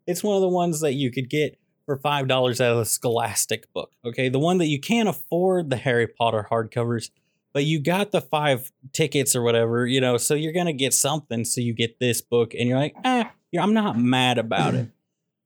[0.09, 1.60] It's one of the ones that you could get
[1.91, 3.91] for $5 out of the Scholastic book.
[4.05, 4.29] Okay.
[4.29, 7.11] The one that you can't afford the Harry Potter hardcovers,
[7.53, 10.95] but you got the five tickets or whatever, you know, so you're going to get
[10.95, 11.45] something.
[11.45, 13.25] So you get this book and you're like, eh,
[13.59, 14.89] I'm not mad about it.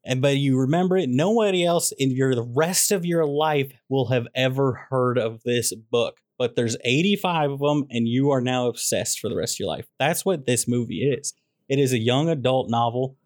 [0.06, 4.08] And but you remember it, nobody else in your the rest of your life will
[4.08, 6.20] have ever heard of this book.
[6.36, 9.68] But there's 85 of them, and you are now obsessed for the rest of your
[9.68, 9.86] life.
[9.98, 11.32] That's what this movie is.
[11.70, 13.16] It is a young adult novel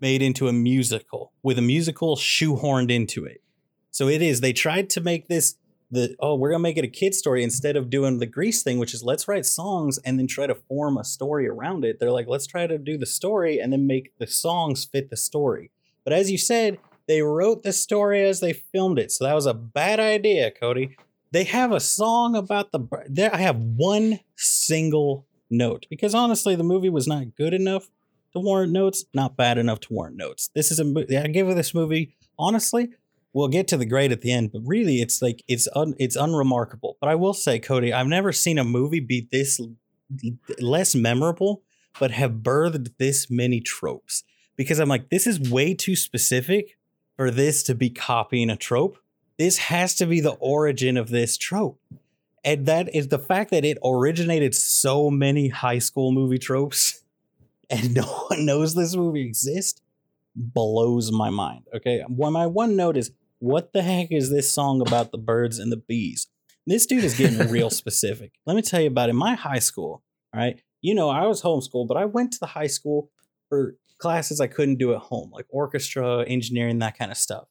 [0.00, 3.42] made into a musical with a musical shoehorned into it.
[3.90, 4.40] So it is.
[4.40, 5.56] They tried to make this
[5.90, 8.78] the oh we're gonna make it a kid story instead of doing the Grease thing,
[8.78, 11.98] which is let's write songs and then try to form a story around it.
[11.98, 15.16] They're like let's try to do the story and then make the songs fit the
[15.16, 15.70] story.
[16.04, 19.46] But as you said, they wrote the story as they filmed it, so that was
[19.46, 20.96] a bad idea, Cody.
[21.30, 23.34] They have a song about the there.
[23.34, 27.88] I have one single note because honestly, the movie was not good enough
[28.32, 30.50] to warrant notes, not bad enough to warrant notes.
[30.54, 32.90] This is a mo- I give this movie honestly.
[33.34, 36.16] We'll get to the grade at the end, but really, it's like it's un, it's
[36.16, 36.96] unremarkable.
[37.00, 39.60] But I will say, Cody, I've never seen a movie be this
[40.58, 41.62] less memorable,
[42.00, 44.24] but have birthed this many tropes.
[44.56, 46.78] Because I'm like, this is way too specific
[47.16, 48.98] for this to be copying a trope.
[49.36, 51.80] This has to be the origin of this trope.
[52.44, 57.04] And that is the fact that it originated so many high school movie tropes
[57.70, 59.80] and no one knows this movie exists
[60.38, 61.64] blows my mind.
[61.74, 62.04] Okay.
[62.08, 65.70] Well, my one note is what the heck is this song about the birds and
[65.70, 66.28] the bees?
[66.66, 68.32] This dude is getting real specific.
[68.46, 69.10] Let me tell you about it.
[69.10, 70.02] In my high school,
[70.34, 70.60] all right.
[70.80, 73.10] You know, I was homeschooled, but I went to the high school
[73.48, 77.48] for classes I couldn't do at home, like orchestra, engineering, that kind of stuff.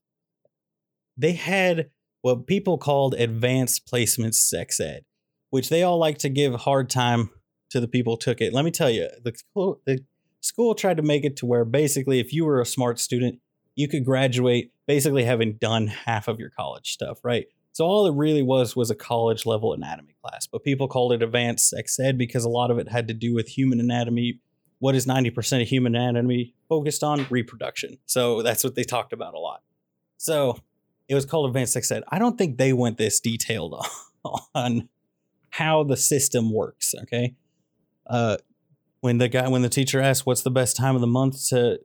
[1.18, 1.90] They had
[2.22, 5.04] what people called advanced placement sex ed,
[5.50, 7.32] which they all like to give a hard time
[7.70, 8.54] to the people took it.
[8.54, 10.04] Let me tell you, the school, the
[10.42, 13.40] school tried to make it to where basically, if you were a smart student,
[13.76, 17.46] you could graduate basically having done half of your college stuff, right?
[17.74, 21.22] So all it really was was a college level anatomy class, but people called it
[21.22, 24.40] advanced sex ed because a lot of it had to do with human anatomy.
[24.80, 27.28] What is 90% of human anatomy focused on?
[27.30, 28.00] Reproduction.
[28.08, 29.62] So that's what they talked about a lot.
[30.18, 30.60] So
[31.08, 32.04] it was called advanced sex ed.
[32.08, 33.76] I don't think they went this detailed
[34.56, 34.90] on
[35.52, 36.96] how the system works.
[37.04, 37.36] Okay.
[38.10, 38.38] Uh,
[39.02, 41.80] when the guy, when the teacher asked, what's the best time of the month to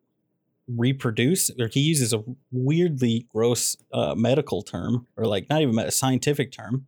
[0.69, 5.91] reproduce, or he uses a weirdly gross uh, medical term, or like not even a
[5.91, 6.87] scientific term.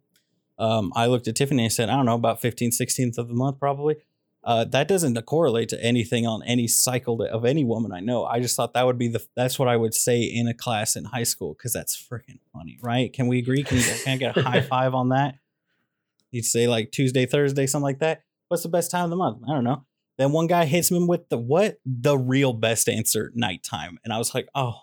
[0.59, 3.35] Um, I looked at Tiffany and said, I don't know, about 15th, 16th of the
[3.35, 3.97] month, probably.
[4.45, 8.27] Uh, that doesn't correlate to anything on any cycle of any woman I know.
[8.27, 10.97] I just thought that would be the that's what I would say in a class
[10.97, 13.11] in high school because that's freaking funny, right?
[13.11, 13.63] Can we agree?
[13.63, 15.37] Can, you, can I get a high five on that?
[16.31, 18.23] You'd say like Tuesday, Thursday, something like that.
[18.49, 19.43] What's the best time of the month?
[19.49, 19.85] I don't know.
[20.17, 21.79] Then one guy hits me with the what?
[21.85, 23.99] The real best answer, nighttime.
[24.05, 24.81] And I was like, oh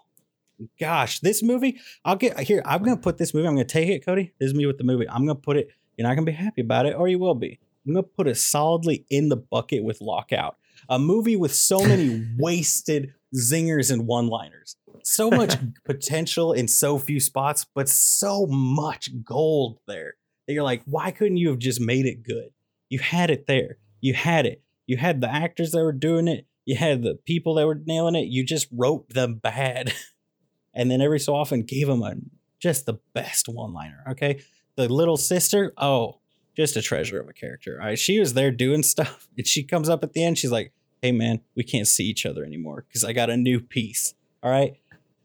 [0.79, 1.79] gosh, this movie.
[2.03, 2.61] I'll get here.
[2.65, 3.47] I'm gonna put this movie.
[3.47, 4.33] I'm gonna take it, Cody.
[4.39, 5.07] This is me with the movie.
[5.09, 5.69] I'm gonna put it.
[5.97, 7.59] You're not gonna be happy about it, or you will be.
[7.85, 10.57] I'm gonna put it solidly in the bucket with Lockout,
[10.89, 17.19] a movie with so many wasted zingers and one-liners, so much potential in so few
[17.19, 20.15] spots, but so much gold there
[20.47, 22.49] that you're like, why couldn't you have just made it good?
[22.91, 23.77] You had it there.
[24.01, 24.61] You had it.
[24.85, 26.45] You had the actors that were doing it.
[26.65, 28.27] You had the people that were nailing it.
[28.27, 29.93] You just wrote them bad,
[30.73, 32.15] and then every so often gave them a
[32.59, 34.03] just the best one-liner.
[34.09, 34.41] Okay,
[34.75, 35.73] the little sister.
[35.77, 36.19] Oh,
[36.55, 37.79] just a treasure of a character.
[37.79, 40.37] All right, she was there doing stuff, and she comes up at the end.
[40.37, 43.61] She's like, "Hey, man, we can't see each other anymore because I got a new
[43.61, 44.75] piece." All right,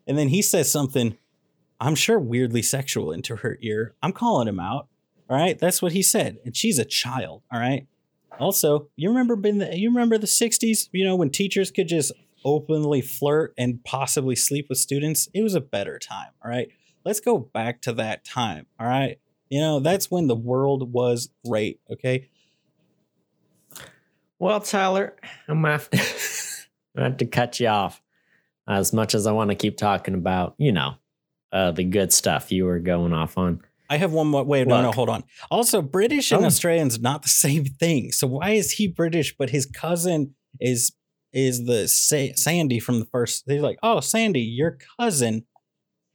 [0.07, 1.18] and then he says something.
[1.81, 3.96] I'm sure weirdly sexual into her ear.
[4.02, 4.87] I'm calling him out.
[5.28, 7.42] All right, that's what he said, and she's a child.
[7.52, 7.86] All right.
[8.38, 10.88] Also, you remember been the, you remember the '60s?
[10.92, 12.12] You know when teachers could just
[12.44, 15.28] openly flirt and possibly sleep with students.
[15.34, 16.30] It was a better time.
[16.44, 16.68] All right,
[17.04, 18.66] let's go back to that time.
[18.78, 21.80] All right, you know that's when the world was great.
[21.90, 22.28] Okay,
[24.38, 25.16] Well, Tyler,
[25.48, 25.98] I'm gonna have to,
[26.96, 28.02] I'm have to cut you off.
[28.68, 30.96] As much as I want to keep talking about, you know,
[31.52, 33.62] uh, the good stuff you were going off on.
[33.88, 34.44] I have one more.
[34.44, 35.25] Wait, no, no, hold on.
[35.51, 36.46] Also, British and Oh.
[36.46, 38.12] Australian's not the same thing.
[38.12, 40.92] So why is he British, but his cousin is
[41.33, 43.44] is the Sa- Sandy from the first?
[43.46, 45.44] They're like, oh, Sandy, your cousin.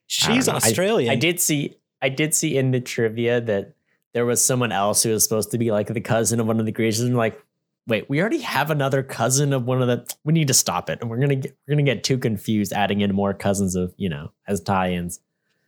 [0.08, 0.54] She's know.
[0.56, 1.12] Australian.
[1.12, 3.76] I did see I did see in the trivia that
[4.14, 6.66] there was someone else who was supposed to be like the cousin of one of
[6.66, 7.08] the Grecians.
[7.08, 7.40] And like,
[7.88, 10.06] wait, we already have another cousin of one of the.
[10.26, 13.02] We need to stop it, and we're gonna get we're gonna get too confused adding
[13.02, 15.20] in more cousins of you know as tie-ins.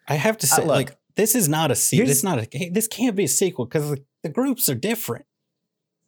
[0.10, 2.08] I have to Uh, say, look, like, this is not a sequel.
[2.08, 2.70] This not a.
[2.72, 5.26] This can't be a sequel because the, the groups are different.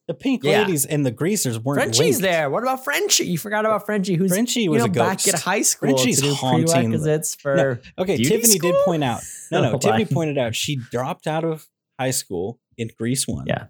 [0.07, 0.61] The Pink Yeah.
[0.61, 1.79] Ladies and the Greasers weren't.
[1.79, 2.21] Frenchie's linked.
[2.21, 2.49] there.
[2.49, 3.25] What about Frenchie?
[3.25, 6.17] You forgot about Frenchie, who's Frenchie you was know a back at high school Frenchie's
[6.17, 7.81] to do haunting prerequisites for.
[7.97, 9.21] Okay, Beauty Tiffany did point out.
[9.51, 11.67] No, no, Tiffany pointed out she dropped out of
[11.99, 13.45] high school in Grease one.
[13.47, 13.65] Yeah.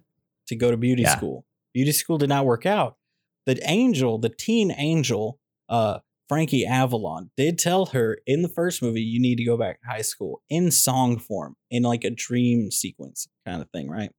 [0.48, 1.16] To go to beauty Yeah.
[1.16, 1.46] school.
[1.74, 2.98] Beauty school did not work out.
[3.46, 9.02] The angel, the teen angel, uh, Frankie Avalon, did tell her in the first movie,
[9.02, 12.72] you need to go back to high school in song form, in like a dream
[12.72, 14.12] sequence kind of thing, right?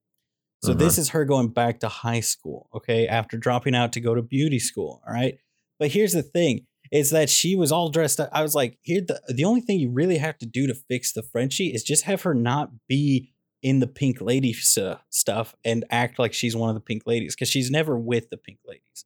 [0.63, 0.79] So Uh-huh.
[0.79, 4.23] this is her going back to high school, okay, after dropping out to go to
[4.23, 5.03] beauty school.
[5.07, 5.39] All right.
[5.79, 8.31] But here's the thing is that she was all dressed up.
[8.33, 11.13] I was like, here the the only thing you really have to do to fix
[11.13, 15.85] the Frenchie is just have her not be in the pink lady stu- stuff and
[15.91, 19.05] act like she's one of the pink ladies because she's never with the pink ladies.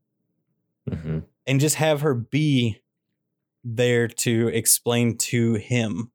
[0.89, 1.25] Mhm.
[1.47, 2.81] And just have her be
[3.65, 6.11] there to explain to him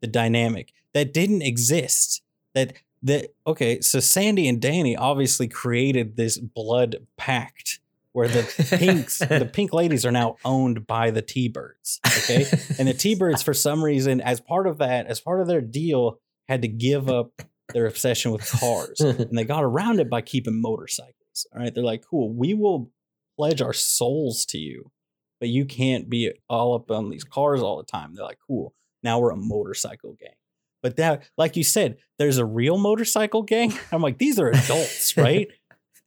[0.00, 2.22] the dynamic that didn't exist.
[2.54, 7.80] That that okay, so Sandy and Danny obviously created this blood pact
[8.12, 8.42] where the
[8.76, 12.00] pinks, the pink ladies are now owned by the T-Birds.
[12.06, 12.44] Okay.
[12.78, 16.18] and the T-Birds, for some reason, as part of that, as part of their deal,
[16.48, 19.00] had to give up their obsession with cars.
[19.00, 21.46] and they got around it by keeping motorcycles.
[21.54, 21.72] All right.
[21.72, 22.90] They're like, cool, we will
[23.36, 24.90] pledge our souls to you,
[25.40, 28.14] but you can't be all up on these cars all the time.
[28.14, 30.34] They're like, cool, now we're a motorcycle gang.
[30.82, 33.72] But that, like you said, there's a real motorcycle gang.
[33.92, 35.48] I'm like, these are adults, right?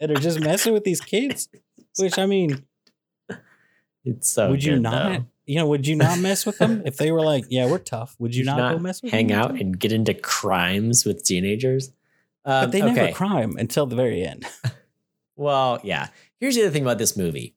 [0.00, 1.48] that are just messing with these kids.
[1.98, 2.64] Which I mean,
[4.04, 4.50] it's so.
[4.50, 5.12] would you not?
[5.12, 5.26] though.
[5.46, 8.16] You know, would you not mess with them if they were like, "Yeah, we're tough"?
[8.18, 9.18] Would you Would not, not go mess with them?
[9.18, 9.40] hang them?
[9.40, 11.88] out and get into crimes with teenagers?
[12.46, 12.92] Um, But they okay.
[12.92, 14.46] never crime until the very end.
[15.36, 16.08] Well, yeah.
[16.40, 17.54] Here's the other thing about this movie.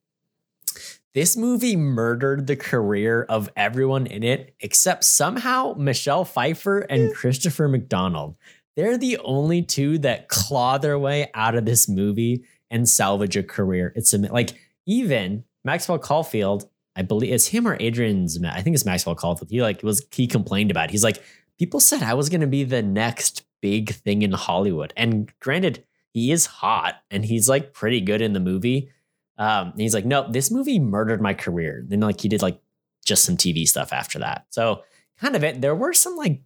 [1.14, 7.14] This movie murdered the career of everyone in it except somehow Michelle Pfeiffer and hmm.
[7.14, 8.36] Christopher McDonald.
[8.76, 13.42] They're the only two that claw their way out of this movie and salvage a
[13.42, 13.92] career.
[13.96, 14.52] It's a, like
[14.86, 18.42] even Maxwell Caulfield, I believe it's him or Adrian's.
[18.44, 19.50] I think it's Maxwell Caulfield.
[19.50, 20.86] He like was he complained about.
[20.86, 20.92] it.
[20.92, 21.24] He's like,
[21.58, 24.94] people said I was going to be the next big thing in Hollywood.
[24.96, 28.92] And granted, he is hot and he's like pretty good in the movie.
[29.38, 31.84] Um, and he's like, nope, this movie murdered my career.
[31.88, 32.60] Then like he did like
[33.06, 34.48] just some TV stuff after that.
[34.50, 34.84] So
[35.20, 35.62] kind of it.
[35.62, 36.42] There were some like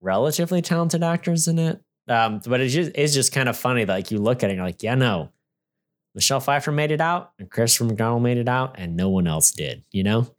[0.00, 1.80] relatively talented actors in it.
[2.06, 4.52] Um, but it's just it's just kind of funny that like you look at it
[4.52, 5.30] and you're like, yeah, no.
[6.14, 9.50] Michelle Pfeiffer made it out and Christopher McDonald made it out and no one else
[9.50, 10.34] did, you know?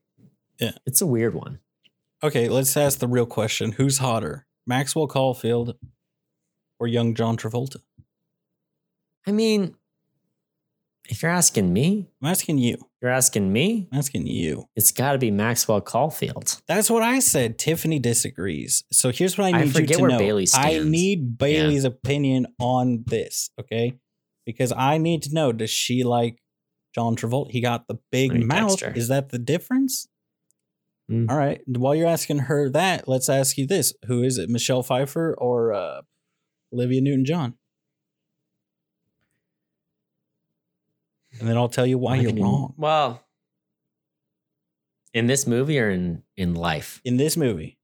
[0.59, 0.71] Yeah.
[0.85, 1.59] It's a weird one.
[2.21, 5.77] Okay, let's ask the real question: Who's hotter, Maxwell Caulfield
[6.79, 7.77] or young John Travolta?
[9.25, 9.75] I mean,
[11.09, 12.77] if you're asking me, I'm asking you.
[13.01, 14.65] you're asking me, I'm asking you.
[14.75, 16.61] it's got to be Maxwell Caulfield.
[16.67, 17.57] That's what I said.
[17.57, 18.83] Tiffany disagrees.
[18.93, 20.19] So here's what I I need you to where know.
[20.19, 23.97] Bailey I need Bailey's opinion on this, okay?
[24.45, 26.37] Because I need to know: Does she like
[26.93, 27.51] John Travolta?
[27.51, 28.81] He got the big mouth.
[28.95, 30.07] Is that the difference?
[31.11, 31.29] Mm.
[31.29, 31.59] All right.
[31.65, 35.73] While you're asking her that, let's ask you this: Who is it, Michelle Pfeiffer or
[35.73, 36.01] uh,
[36.71, 37.55] Olivia Newton-John?
[41.39, 42.73] And then I'll tell you why I you're can- wrong.
[42.77, 43.25] Well,
[45.13, 47.79] in this movie or in in life, In this movie,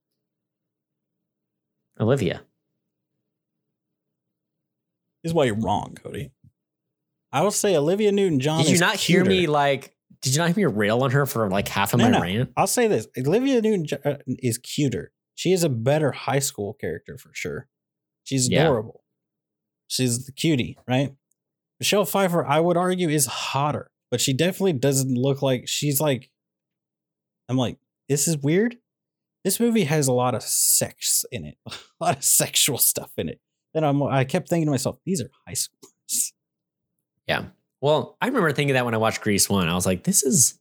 [1.99, 2.43] Olivia.
[5.23, 6.31] this is why you're wrong, Cody.
[7.31, 8.59] I will say Olivia Newton John.
[8.59, 9.93] Did you is not hear me like?
[10.21, 12.21] Did you not hear me rail on her for like half of No, my no.
[12.21, 12.51] rant?
[12.55, 15.11] I'll say this: Olivia Newton uh, is cuter.
[15.35, 17.67] She is a better high school character for sure.
[18.23, 18.61] She's Yeah.
[18.63, 19.03] adorable.
[19.87, 21.13] She's the cutie, right?
[21.79, 26.29] Michelle Pfeiffer, I would argue, is hotter, but she definitely doesn't look like she's like.
[27.47, 27.77] I'm like,
[28.09, 28.77] this is weird.
[29.43, 33.29] This movie has a lot of sex in it, a lot of sexual stuff in
[33.29, 33.39] it.
[33.73, 36.31] Then I'm, I kept thinking to myself, these are high schoolers.
[37.27, 37.45] Yeah.
[37.81, 40.59] Well, I remember thinking that when I watched Grease One, I was like, this is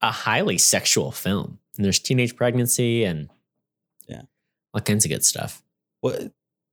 [0.00, 1.58] a highly sexual film.
[1.76, 3.28] And there's teenage pregnancy and
[4.08, 4.22] Yeah.
[4.72, 5.62] all kinds of good stuff.
[6.02, 6.30] Well,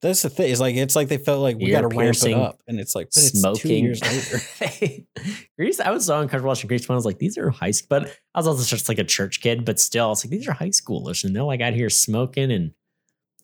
[0.07, 0.51] that's the thing.
[0.51, 2.93] It's like it's like they felt like we got to ramp it up, and it's
[2.93, 3.85] like but it's two Smoking.
[3.85, 5.05] years later.
[5.57, 6.95] Grease, I was so uncomfortable watching Grease One.
[6.95, 9.41] I was like, these are high school, but I was also just like a church
[9.41, 11.23] kid, but still, I was like, these are high schoolers.
[11.23, 12.71] And they're like out here smoking and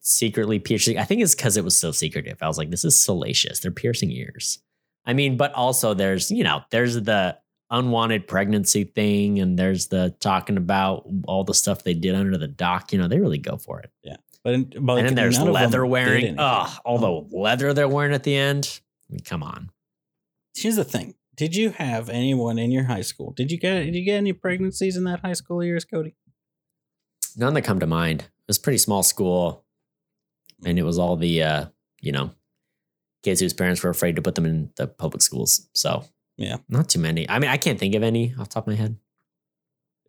[0.01, 0.97] secretly piercing.
[0.97, 2.37] I think it's because it was so secretive.
[2.41, 3.59] I was like, this is salacious.
[3.59, 4.59] They're piercing ears.
[5.05, 7.37] I mean, but also there's, you know, there's the
[7.71, 12.47] unwanted pregnancy thing and there's the talking about all the stuff they did under the
[12.47, 12.91] dock.
[12.91, 13.91] You know, they really go for it.
[14.43, 16.11] But, in, but and then there's none leather did wearing.
[16.23, 16.35] anything.
[16.39, 18.79] Oh, all the leather they're wearing at the end.
[19.09, 19.69] I mean, come on.
[20.55, 23.33] Here's the thing: Did you have anyone in your high school?
[23.35, 23.83] Did you get?
[23.83, 26.15] Did you get any pregnancies in that high school years, Cody?
[27.35, 28.21] None that come to mind.
[28.21, 29.65] It was a pretty small school,
[30.65, 31.65] and it was all the uh,
[32.01, 32.31] you know
[33.23, 35.67] kids whose parents were afraid to put them in the public schools.
[35.73, 36.05] So
[36.37, 36.57] Yeah.
[36.69, 37.29] not too many.
[37.29, 38.95] I mean, I can't think of any off the top of my head.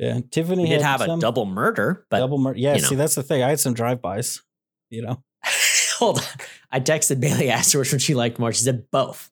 [0.01, 2.81] Yeah, Tiffany We did had have a some double murder, but double mur- Yeah, you
[2.81, 2.89] know.
[2.89, 3.43] see, that's the thing.
[3.43, 4.41] I had some drive-bys.
[4.89, 5.23] You know,
[5.99, 6.25] hold on.
[6.73, 8.51] I texted Bailey asked her which one she liked more.
[8.53, 9.31] She said both.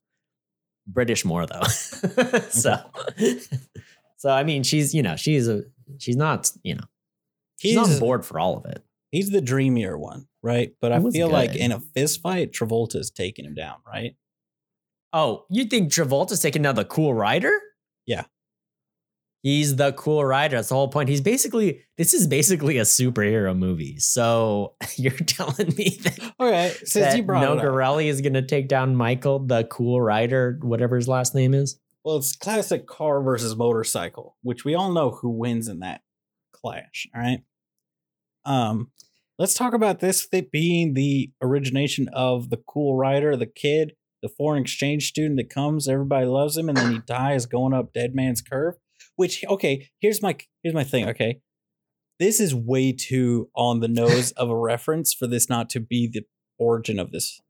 [0.86, 1.62] British more though.
[2.50, 2.76] so,
[4.18, 5.62] so I mean, she's you know she's a
[5.98, 6.84] she's not you know
[7.58, 8.84] she's he's on board for all of it.
[9.10, 10.72] he's the dreamier one, right?
[10.80, 14.14] But I feel like in a fist fight, Travolta's taking him down, right?
[15.14, 17.52] Oh, you think Travolta's taking down the cool rider?
[18.06, 18.24] Yeah.
[19.42, 20.56] He's the cool rider.
[20.56, 21.08] That's the whole point.
[21.08, 23.98] He's basically this is basically a superhero movie.
[23.98, 28.34] So you're telling me that, Okay, since that you brought it up, Nogerelli is going
[28.34, 31.78] to take down Michael, the cool rider, whatever his last name is?
[32.04, 36.00] well, it's classic car versus motorcycle, which we all know who wins in that
[36.52, 37.06] clash.
[37.14, 37.40] All right.
[38.46, 38.92] Um,
[39.38, 44.30] let's talk about this thing being the origination of the cool rider, the kid, the
[44.30, 48.14] foreign exchange student that comes, everybody loves him, and then he dies going up Dead
[48.14, 48.76] Man's Curve.
[49.18, 51.08] Which okay, here's my here's my thing.
[51.08, 51.40] Okay,
[52.20, 56.06] this is way too on the nose of a reference for this not to be
[56.06, 56.22] the
[56.56, 57.40] origin of this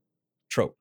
[0.50, 0.76] trope.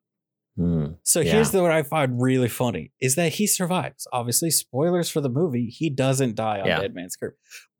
[0.55, 0.93] Hmm.
[1.03, 1.33] So Yeah.
[1.33, 4.07] here's the what I find really funny is that he survives.
[4.13, 6.79] Obviously, spoilers for the movie, he doesn't die on Yeah.
[6.79, 7.33] Dead Man's Curve.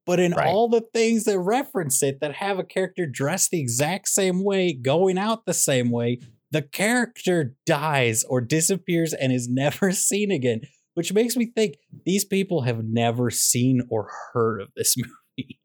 [0.06, 0.48] But in Right.
[0.48, 4.74] all the things that reference it that have a character dressed the exact same way,
[4.74, 6.20] going out the same way,
[6.52, 9.48] the character dies or disappears and is
[9.82, 10.62] never seen again,
[10.97, 11.75] which makes me think
[12.07, 14.97] these people have never seen or heard of this
[15.38, 15.60] movie.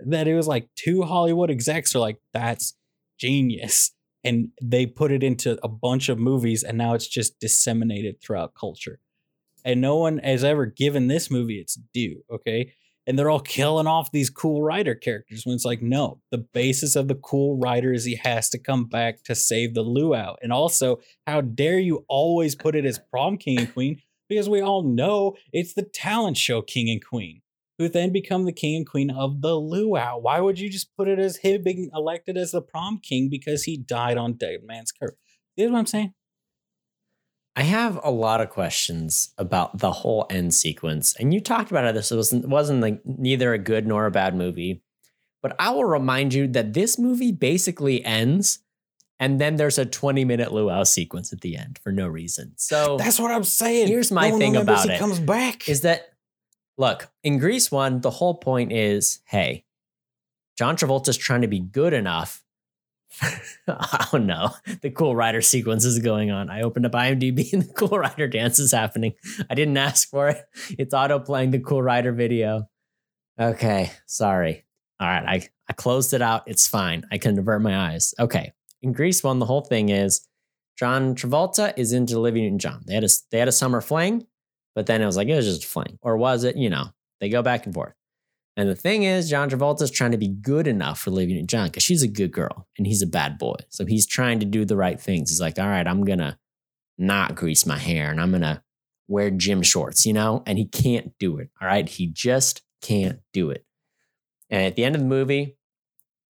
[0.00, 2.74] that it was like two Hollywood execs are like, that's
[3.16, 3.92] genius.
[4.24, 8.56] And they put it into a bunch of movies and now it's just disseminated throughout
[8.56, 8.98] culture.
[9.64, 12.72] And no one has ever given this movie its due, okay?
[13.06, 16.96] And they're all killing off these cool rider characters when it's like, no, the basis
[16.96, 20.34] of the cool rider is he has to come back to save the luau.
[20.42, 24.00] And also, how dare you always put it as prom king and queen?
[24.32, 27.42] Because we all know it's the talent show king and queen
[27.76, 30.16] who then become the king and queen of the luau.
[30.16, 33.64] Why would you just put it as him being elected as the prom king because
[33.64, 35.16] he died on Dead Man's Curve?
[35.56, 36.14] You know what I'm saying?
[37.54, 41.84] I have a lot of questions about the whole end sequence, and you talked about
[41.84, 44.82] how This wasn't wasn't like neither a good nor a bad movie,
[45.42, 48.60] but I will remind you that this movie basically ends,
[49.22, 52.54] and then there's a 20 minute luau sequence at the end for no reason.
[52.56, 53.86] So That's what I'm saying.
[53.86, 55.68] Here's my one thing about he it, comes back.
[55.68, 56.14] is that
[56.76, 59.64] look in Grease one, the whole point is, hey,
[60.58, 62.42] John Travolta's trying to be good enough.
[63.68, 64.50] I don't know.
[64.80, 66.50] The Cool Rider sequence is going on.
[66.50, 69.12] I opened up IMDb and the Cool Rider dance is happening.
[69.48, 70.44] I didn't ask for it.
[70.70, 72.68] It's auto playing the Cool Rider video.
[73.38, 74.64] Okay, sorry.
[74.98, 76.42] All right, I, I closed it out.
[76.46, 77.04] It's fine.
[77.12, 78.14] I can avert my eyes.
[78.18, 78.52] Okay.
[78.82, 80.26] In Grease one, the whole thing is
[80.78, 82.82] John Travolta is into Olivia Newton John.
[82.86, 84.26] They had a they had a summer fling,
[84.74, 85.98] but then it was like it was just a fling.
[86.02, 86.86] Or was it, you know,
[87.20, 87.94] they go back and forth.
[88.56, 91.68] And the thing is, John Travolta's trying to be good enough for Olivia Newton John
[91.68, 93.56] because she's a good girl and he's a bad boy.
[93.70, 95.30] So he's trying to do the right things.
[95.30, 96.38] He's like, all right, I'm gonna
[96.98, 98.62] not grease my hair and I'm gonna
[99.08, 101.50] wear gym shorts, you know, and he can't do it.
[101.60, 101.88] All right.
[101.88, 103.64] He just can't do it.
[104.50, 105.56] And at the end of the movie,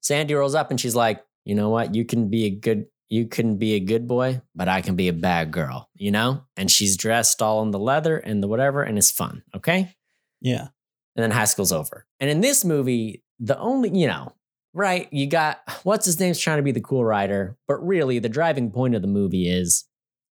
[0.00, 1.94] Sandy rolls up and she's like, you know what?
[1.94, 5.08] You can be a good, you can be a good boy, but I can be
[5.08, 6.44] a bad girl, you know?
[6.56, 9.42] And she's dressed all in the leather and the whatever, and it's fun.
[9.54, 9.94] Okay.
[10.40, 10.68] Yeah.
[11.16, 12.06] And then high school's over.
[12.20, 14.32] And in this movie, the only, you know,
[14.72, 18.28] right, you got what's his name's trying to be the cool rider, but really the
[18.28, 19.84] driving point of the movie is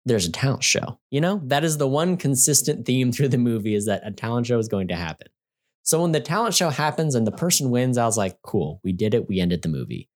[0.04, 0.98] there's a talent show.
[1.10, 4.46] You know, that is the one consistent theme through the movie is that a talent
[4.46, 5.28] show is going to happen.
[5.82, 8.92] So when the talent show happens and the person wins, I was like, cool, we
[8.92, 9.28] did it.
[9.28, 10.10] We ended the movie.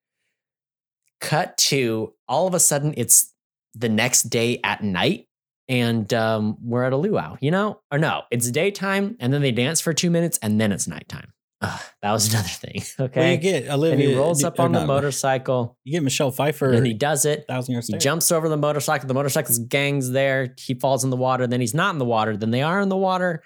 [1.21, 3.33] Cut to all of a sudden, it's
[3.75, 5.27] the next day at night
[5.69, 7.81] and um, we're at a luau, you know?
[7.93, 11.33] Or no, it's daytime and then they dance for two minutes and then it's nighttime.
[11.63, 12.83] Ugh, that was another thing.
[12.99, 13.21] Okay.
[13.21, 13.93] Well, you get Olivia.
[13.93, 16.73] and he rolls up on the not, motorcycle You get Michelle Pfeiffer.
[16.73, 17.45] and he does it.
[17.47, 19.07] thousand He jumps over the motorcycle.
[19.07, 20.55] The motorcycle's gang's there.
[20.59, 21.47] He falls in the water.
[21.47, 22.37] Then he's not in the water.
[22.37, 23.43] Then they are in the water.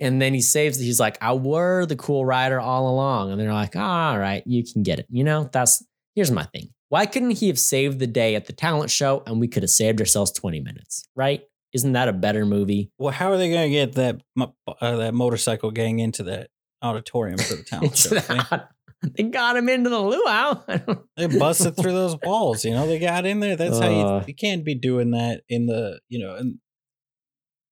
[0.00, 0.80] And then he saves.
[0.80, 4.64] He's like, "I were the cool rider all along." And they're like, "All right, you
[4.64, 5.84] can get it." You know, that's
[6.16, 6.70] here's my thing.
[6.92, 9.70] Why couldn't he have saved the day at the talent show and we could have
[9.70, 11.08] saved ourselves twenty minutes?
[11.16, 11.40] Right?
[11.72, 12.90] Isn't that a better movie?
[12.98, 14.20] Well, how are they going to get that
[14.78, 16.50] uh, that motorcycle gang into that
[16.82, 18.16] auditorium for the talent show?
[18.28, 18.68] not-
[19.16, 20.60] they got him into the luau.
[21.16, 22.62] They busted through those walls.
[22.62, 23.56] You know, they got in there.
[23.56, 24.24] That's how you, Uh.
[24.28, 26.60] you can't be doing that in the you know in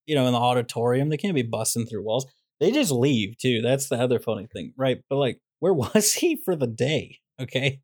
[0.07, 1.11] you know in the auditorium.
[1.11, 2.25] They can't be busting through walls.
[2.59, 3.61] They just leave too.
[3.61, 5.03] That's the other funny thing, right?
[5.11, 7.19] But like, where was he for the day?
[7.39, 7.83] Okay,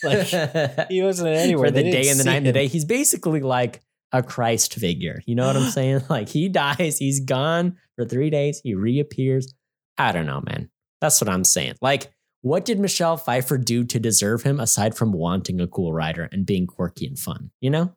[0.04, 2.66] Like, he wasn't anywhere for the day and the night and the day.
[2.66, 3.82] He's basically like
[4.12, 5.22] a Christ figure.
[5.26, 6.02] You know what I'm saying?
[6.10, 9.54] Like he dies, he's gone for three days, he reappears.
[9.96, 10.70] I don't know, man.
[11.00, 11.74] That's what I'm saying.
[11.80, 16.28] Like, what did Michelle Pfeiffer do to deserve him aside from wanting a cool rider
[16.30, 17.50] and being quirky and fun?
[17.60, 17.92] You know?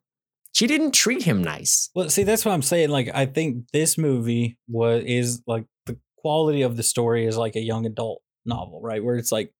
[0.53, 1.89] She didn't treat him nice.
[1.95, 2.89] Well, see, that's what I'm saying.
[2.89, 7.55] Like, I think this movie was is like the quality of the story is like
[7.55, 9.03] a young adult novel, right?
[9.03, 9.53] Where it's like,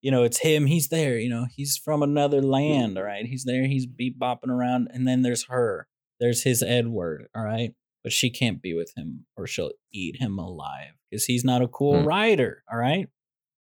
[0.00, 0.66] you know, it's him.
[0.66, 1.18] He's there.
[1.18, 2.96] You know, he's from another land.
[2.98, 3.66] All right, he's there.
[3.66, 5.88] He's beat bopping around, and then there's her.
[6.20, 7.28] There's his Edward.
[7.34, 11.44] All right, but she can't be with him, or she'll eat him alive because he's
[11.44, 12.06] not a cool Hmm.
[12.06, 12.62] rider.
[12.70, 13.08] All right.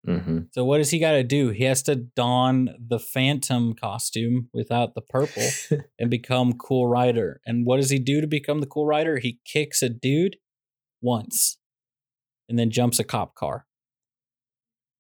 [0.07, 0.39] Mm-hmm.
[0.53, 1.49] So what does he got to do?
[1.49, 5.43] He has to don the Phantom costume without the purple
[5.99, 7.41] and become cool rider.
[7.45, 9.17] And what does he do to become the cool rider?
[9.17, 10.38] He kicks a dude
[11.01, 11.57] once
[12.47, 13.65] and then jumps a cop car.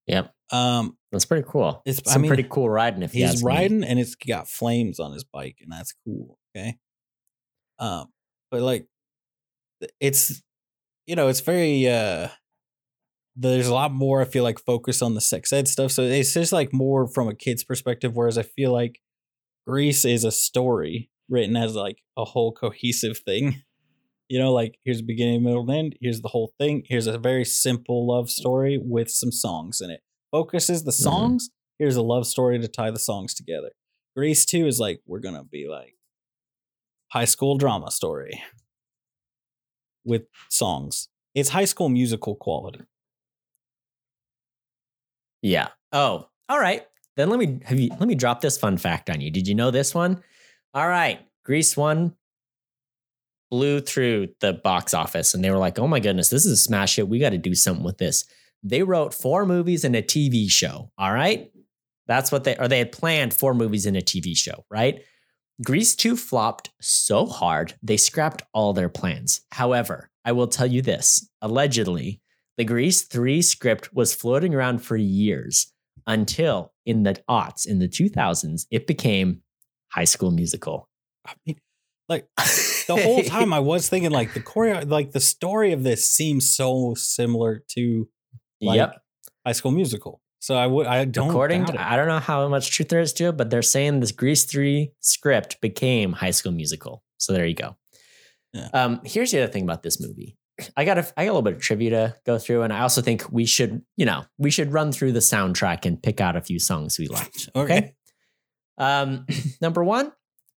[0.07, 0.33] Yep.
[0.51, 1.81] Um That's pretty cool.
[1.85, 3.47] It's- It's I some mean, pretty cool riding if he's ask me.
[3.47, 6.77] riding and it's got flames on his bike and that's cool, okay?
[7.79, 8.07] Um
[8.51, 8.87] but like
[9.99, 10.41] it's
[11.05, 12.29] you know, it's very uh
[13.35, 15.91] there's a lot more I feel like focus on the sex ed stuff.
[15.91, 18.99] So it's just like more from a kid's perspective whereas I feel like
[19.67, 23.63] Grease is a story written as like a whole cohesive thing.
[24.29, 25.95] You know, like here's the beginning, middle, and end.
[26.01, 26.83] Here's the whole thing.
[26.89, 30.01] Here's a very simple love story with some songs in it.
[30.37, 31.03] Focuses the Mhm.
[31.03, 31.49] songs.
[31.79, 33.71] Here's a love story to tie the songs together.
[34.15, 35.97] Grease 2 is like, we're going to be like
[37.11, 38.43] high school drama story
[40.05, 41.09] with songs.
[41.33, 42.81] It's high school musical quality.
[45.41, 45.69] Yeah.
[45.91, 46.85] Oh, all right.
[47.15, 49.31] Then let me have you let me drop this fun fact on you.
[49.31, 50.23] Did you know this one?
[50.75, 51.19] All right.
[51.43, 52.15] Grease one
[53.49, 56.57] blew through the box office and they were like, oh my goodness, this is a
[56.57, 57.07] smash hit.
[57.07, 58.25] We got to do something with this.
[58.63, 60.91] They wrote four movies and a TV show.
[60.97, 61.51] All right.
[62.07, 65.03] That's what they or they had planned four movies and a TV show, right?
[65.63, 69.41] Grease 2 flopped so hard, they scrapped all their plans.
[69.51, 72.21] However, I will tell you this allegedly,
[72.57, 75.73] the Grease 3 script was floating around for years
[76.05, 79.41] until in the aughts, in the 2000s, it became
[79.91, 80.87] High School Musical.
[81.25, 81.59] I mean,
[82.07, 82.27] like
[82.87, 86.49] the whole time I was thinking like the choreo like the story of this seems
[86.49, 88.07] so similar to
[88.61, 89.01] like yep.
[89.45, 90.21] High School Musical.
[90.39, 91.81] So I would I don't According to.
[91.81, 94.45] I don't know how much truth there is to it, but they're saying this Grease
[94.45, 97.03] 3 script became High School Musical.
[97.17, 97.75] So there you go.
[98.53, 98.69] Yeah.
[98.73, 100.37] Um, here's the other thing about this movie.
[100.77, 102.81] I got a, I got a little bit of trivia to go through, and I
[102.81, 106.35] also think we should, you know, we should run through the soundtrack and pick out
[106.35, 107.49] a few songs we liked.
[107.55, 107.93] Okay.
[108.77, 109.25] Um,
[109.61, 110.11] number one.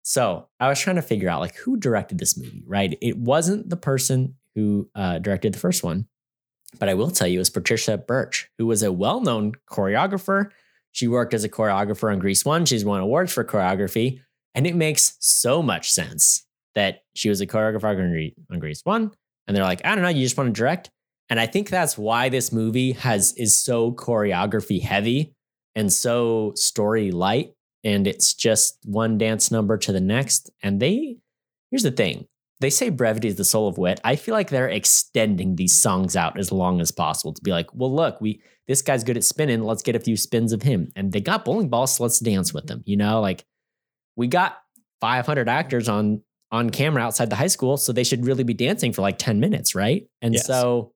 [0.03, 2.97] So I was trying to figure out like who directed this movie, right?
[3.03, 6.09] It wasn't the person who uh, directed the first one,
[6.79, 10.51] but I will tell you was Patricia Birch, who was a well-known choreographer.
[10.93, 12.67] She worked as a choreographer on Grease One.
[12.67, 14.21] She's won awards for choreography,
[14.55, 16.45] and it makes so much sense
[16.75, 19.13] that she was a choreographer on Grease One.
[19.47, 20.91] And they're like, I don't know, you just want to direct.
[21.31, 25.35] And I think that's why this movie has is so choreography heavy
[25.75, 27.53] and so story light
[27.85, 31.17] and it's just one dance number to the next and they
[31.71, 32.27] here's the thing
[32.61, 34.01] they say brevity is the soul of wit.
[34.05, 37.67] I feel like they're extending these songs out as long as possible to be like,
[37.73, 39.63] well, look, we this guy's good at spinning.
[39.63, 40.91] Let's get a few spins of him.
[40.97, 42.83] And they got bowling balls, so let's dance with them.
[42.85, 43.45] You know, like
[44.17, 44.59] we got
[45.01, 48.93] 500 actors on on camera outside the high school, so they should really be dancing
[48.93, 50.09] for like 10 minutes, right?
[50.23, 50.47] And Yes.
[50.47, 50.93] so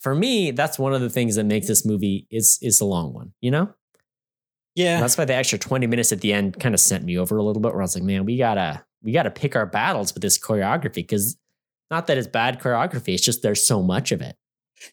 [0.00, 3.12] for me, that's one of the things that makes this movie is is a long
[3.12, 3.74] one, you know?
[4.74, 4.94] Yeah.
[4.94, 7.36] And that's why the extra 20 minutes at the end kind of sent me over
[7.36, 10.14] a little bit where I was like, man, we gotta we gotta pick our battles
[10.14, 11.36] with this choreography because
[11.90, 14.36] not that it's bad choreography, it's just there's so much of it.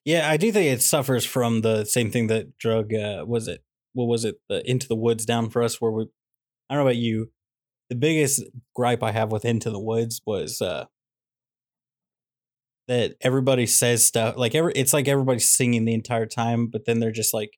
[0.06, 3.64] Yeah, I do think it suffers from the same thing that drug uh was it
[3.93, 6.04] what was it the Into the Woods down for us where we
[6.70, 7.32] I don't know about you.
[7.89, 8.43] The biggest
[8.76, 10.86] gripe I have with Into the Woods was uh
[12.88, 16.99] that everybody says stuff like every it's like everybody's singing the entire time, but then
[16.99, 17.58] they're just like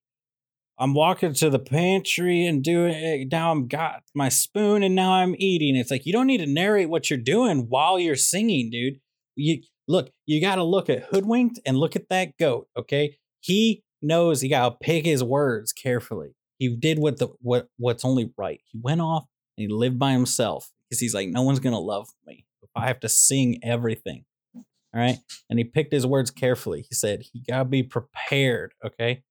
[0.77, 3.31] I'm walking to the pantry and doing it.
[3.31, 5.75] Now I'm got my spoon and now I'm eating.
[5.75, 8.99] It's like you don't need to narrate what you're doing while you're singing, dude.
[9.35, 12.67] You look, you got to look at Hoodwinked and look at that goat.
[12.77, 16.35] Okay, he knows he got to pick his words carefully.
[16.57, 18.59] He did what the what what's only right.
[18.65, 19.25] He went off
[19.57, 22.87] and he lived by himself because he's like, no one's gonna love me if I
[22.87, 24.25] have to sing everything.
[24.55, 25.17] All right,
[25.49, 26.85] and he picked his words carefully.
[26.89, 28.73] He said he got to be prepared.
[28.85, 29.23] Okay,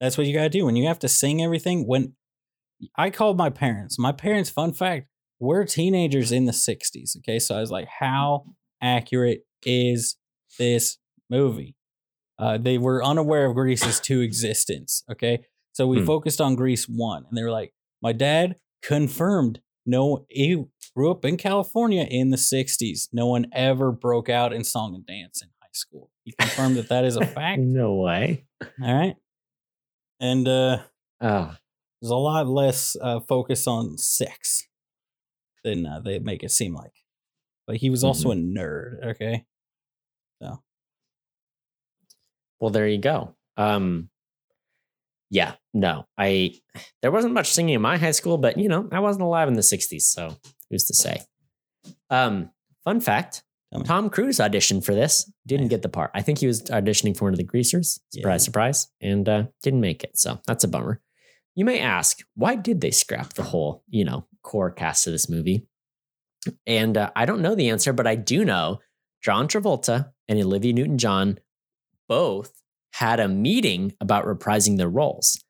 [0.00, 1.86] that's what you got to do when you have to sing everything.
[1.86, 2.14] When
[2.96, 5.08] I called my parents, my parents, fun fact,
[5.40, 7.16] we're teenagers in the 60s.
[7.18, 7.38] Okay.
[7.38, 8.44] So I was like, how
[8.82, 10.16] accurate is
[10.58, 10.98] this
[11.30, 11.74] movie?
[12.38, 15.02] Uh, they were unaware of Grease's two existence.
[15.10, 15.40] Okay.
[15.72, 16.06] So we Hmm.
[16.06, 17.72] focused on Greece one, and they were like,
[18.02, 23.08] my dad confirmed no, he grew up in California in the 60s.
[23.10, 26.10] No one ever broke out in song and dance in high school.
[26.24, 27.60] He confirmed that that is a fact.
[27.62, 28.44] No way.
[28.82, 29.16] All right.
[30.20, 30.78] And uh,
[31.20, 31.54] Oh,
[32.00, 34.66] there's a lot less uh, focus on sex
[35.64, 36.92] than uh, they make it seem like.
[37.66, 39.04] But he was also a nerd.
[39.10, 39.44] Okay.
[40.40, 40.62] So
[42.60, 43.34] well, there you go.
[43.56, 44.10] Um,
[45.30, 46.54] yeah, no, I
[47.02, 49.54] there wasn't much singing in my high school, but you know, I wasn't alive in
[49.54, 50.36] the '60s, so
[50.70, 51.22] who's to say?
[52.08, 52.50] Um,
[52.84, 53.42] fun fact.
[53.84, 55.70] Tom Cruise auditioned for this, didn't Nice.
[55.70, 56.10] get the part.
[56.14, 58.00] I think he was auditioning for one of the Greasers.
[58.12, 58.44] Surprise, Yeah.
[58.44, 60.16] surprise, and uh, didn't make it.
[60.16, 61.00] So that's a bummer.
[61.54, 65.28] You may ask, why did they scrap the whole, you know, core cast of this
[65.28, 65.66] movie?
[66.66, 68.78] And uh, I don't know the answer, but I do know
[69.22, 71.38] John Travolta and Olivia Newton John
[72.08, 72.52] both
[72.94, 75.42] had a meeting about reprising their roles.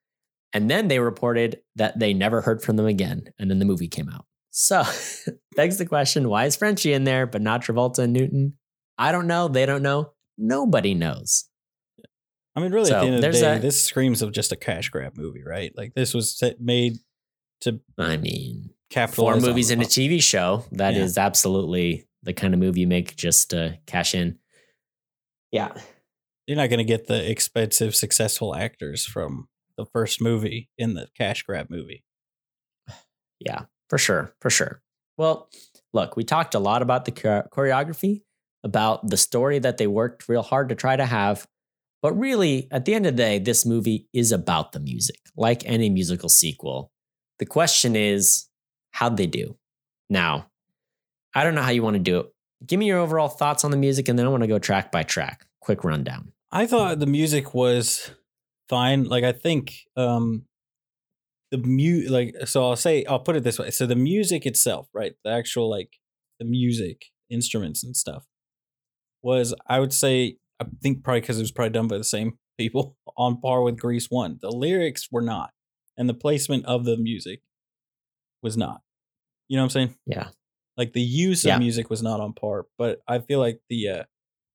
[0.52, 3.28] And then they reported that they never heard from them again.
[3.38, 4.24] And then the movie came out.
[4.50, 4.82] So,
[5.56, 8.54] begs the question why is Frenchie in there, but not Travolta and Newton?
[8.96, 9.48] I don't know.
[9.48, 10.12] They don't know.
[10.36, 11.44] Nobody knows.
[12.56, 13.62] I mean, really, So, at the end of the day, that.
[13.62, 15.72] this screams of just a cash grab movie, right?
[15.76, 16.96] Like this was set, made
[17.60, 19.40] to I mean, capitalize.
[19.42, 20.64] four movies the in a TV show.
[20.72, 21.26] That is Yeah.
[21.26, 24.38] absolutely the kind of movie you make just to cash in.
[25.52, 25.72] Yeah.
[26.46, 31.08] You're not going to get the expensive, successful actors from the first movie in the
[31.16, 32.04] cash grab movie.
[33.40, 34.34] Yeah, for sure.
[34.40, 34.82] For sure.
[35.16, 35.48] Well,
[35.92, 38.22] look, we talked a lot about the choreography,
[38.62, 41.46] about the story that they worked real hard to try to have.
[42.00, 45.64] But really, at the end of the day, this movie is about the music, like
[45.66, 46.92] any musical sequel.
[47.40, 48.46] The question is,
[48.92, 49.56] how'd they do?
[50.08, 50.46] Now,
[51.34, 52.26] I don't know how you want to do it.
[52.66, 54.92] Give me your overall thoughts on the music, and then I want to go track
[54.92, 55.46] by track.
[55.60, 56.32] Quick rundown.
[56.50, 58.10] I thought the music was
[58.68, 59.04] fine.
[59.04, 60.44] Like I think um
[61.50, 63.70] the mu like so I'll say I'll put it this way.
[63.70, 65.12] So the music itself, right?
[65.24, 65.90] The actual like
[66.38, 68.24] the music, instruments and stuff
[69.22, 72.38] was I would say I think probably because it was probably done by the same
[72.58, 74.38] people on par with Grease One.
[74.40, 75.50] The lyrics were not,
[75.96, 77.40] and the placement of the music
[78.42, 78.82] was not.
[79.48, 79.94] You know what I'm saying?
[80.06, 80.28] Yeah.
[80.76, 81.54] Like the use Yeah.
[81.54, 84.02] of music was not on par, but I feel like the uh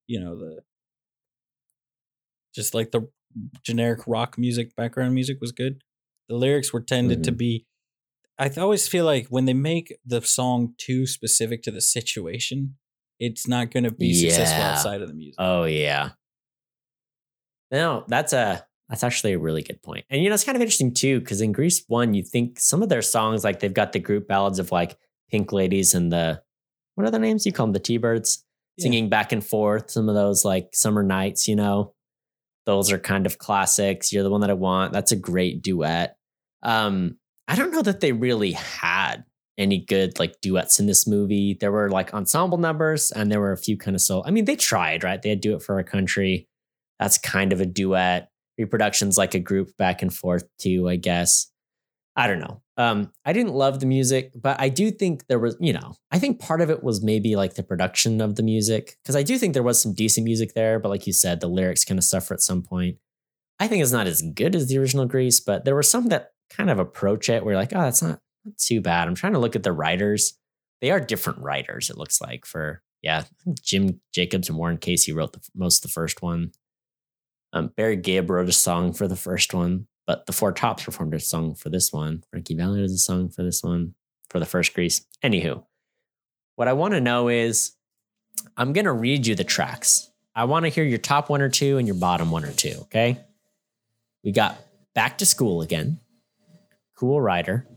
[0.07, 0.59] you know the
[2.53, 3.09] just like the
[3.63, 5.81] generic rock music background music was good.
[6.33, 7.37] The lyrics were tended to Mhm.
[7.37, 7.65] be
[8.39, 12.77] I always feel like when they make the song too specific to the situation,
[13.19, 15.35] it's not going to be successful outside of the music.
[15.37, 16.13] Oh yeah.
[17.71, 20.05] No, that's a that's actually a really good point.
[20.09, 22.81] And you know, it's kind of interesting too, because in Grease One, you think some
[22.81, 24.97] of their songs, like they've got the group ballads of like
[25.29, 26.41] Pink Ladies and the
[26.95, 27.45] what are their names?
[27.45, 28.43] You call them the T Birds,
[28.77, 28.83] Yeah.
[28.85, 29.91] singing back and forth.
[29.91, 31.93] Some of those like summer nights, you know,
[32.65, 34.11] those are kind of classics.
[34.11, 34.91] You're the one that I want.
[34.93, 36.17] That's a great duet.
[36.63, 39.25] Um, I don't know that they really had
[39.57, 41.57] any good like duets in this movie.
[41.59, 44.23] There were like ensemble numbers and there were a few kind of solo.
[44.25, 45.21] I mean, they tried, right?
[45.21, 46.47] They had do it for a country.
[46.99, 48.29] That's kind of a duet.
[48.57, 51.51] Reproductions like a group back and forth too, I guess.
[52.15, 52.61] I don't know.
[52.77, 56.19] Um, I didn't love the music, but I do think there was, you know, I
[56.19, 59.37] think part of it was maybe like the production of the music because I do
[59.37, 62.03] think there was some decent music there, but like you said, the lyrics kind of
[62.03, 62.97] suffer at some point.
[63.59, 66.32] I think it's not as good as the original Grease, but there were some that
[66.49, 68.19] kind of approach it where you're like, oh, that's not,
[68.57, 69.07] too bad.
[69.07, 70.37] I'm trying to look at the writers.
[70.81, 73.23] They are different writers, it looks like, for, yeah,
[73.61, 76.51] Jim Jacobs and Warren Casey wrote the, most of the first one.
[77.53, 81.13] Um, Barry Gibb wrote a song for the first one, but the Four Tops performed
[81.13, 82.23] a song for this one.
[82.31, 83.93] Frankie Valli does a song for this one
[84.29, 85.05] for the first Grease.
[85.23, 85.63] Anywho,
[86.55, 87.73] what I want to know is
[88.57, 90.09] I'm going to read you the tracks.
[90.35, 92.75] I want to hear your top one or two and your bottom one or two,
[92.81, 93.19] okay?
[94.23, 94.57] We got
[94.95, 95.99] Back to School again,
[96.95, 97.67] Cool Rider,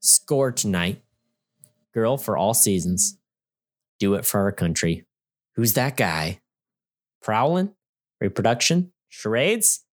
[0.00, 1.02] Score Tonight,
[1.92, 3.18] Girl for All Seasons,
[3.98, 5.04] Do It for Our Country,
[5.56, 6.40] Who's That Guy,
[7.22, 7.74] Prowlin',
[8.20, 9.84] Reproduction, Charades,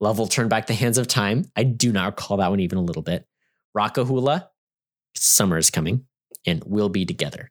[0.00, 1.50] Love Will Turn Back the Hands of Time.
[1.56, 3.26] I do not recall that one even a little bit.
[3.76, 4.48] Rockahula,
[5.14, 6.04] Summer is Coming,
[6.46, 7.50] and We'll Be Together.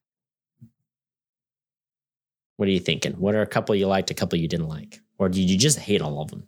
[2.57, 3.13] What are you thinking?
[3.13, 5.01] What are a couple you liked, a couple you didn't like?
[5.17, 6.47] Or did you just hate all of them?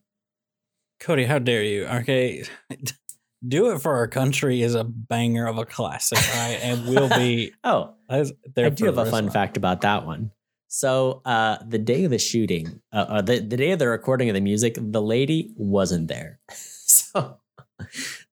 [1.00, 1.86] Cody, how dare you?
[1.86, 2.46] Okay.
[3.48, 6.60] Do It for Our Country is a banger of a classic, right?
[6.62, 7.54] And we'll be.
[7.64, 8.24] oh, I
[8.70, 10.32] do have a fun fact about that one.
[10.68, 14.30] So, uh, the day of the shooting, uh, uh, the, the day of the recording
[14.30, 16.40] of the music, the lady wasn't there.
[16.50, 17.38] so,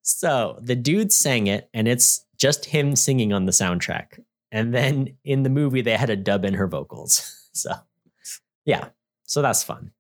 [0.02, 4.20] so the dude sang it, and it's just him singing on the soundtrack.
[4.52, 7.40] And then in the movie, they had to dub in her vocals.
[7.56, 7.72] So,
[8.66, 8.88] yeah,
[9.26, 9.92] so that's fun.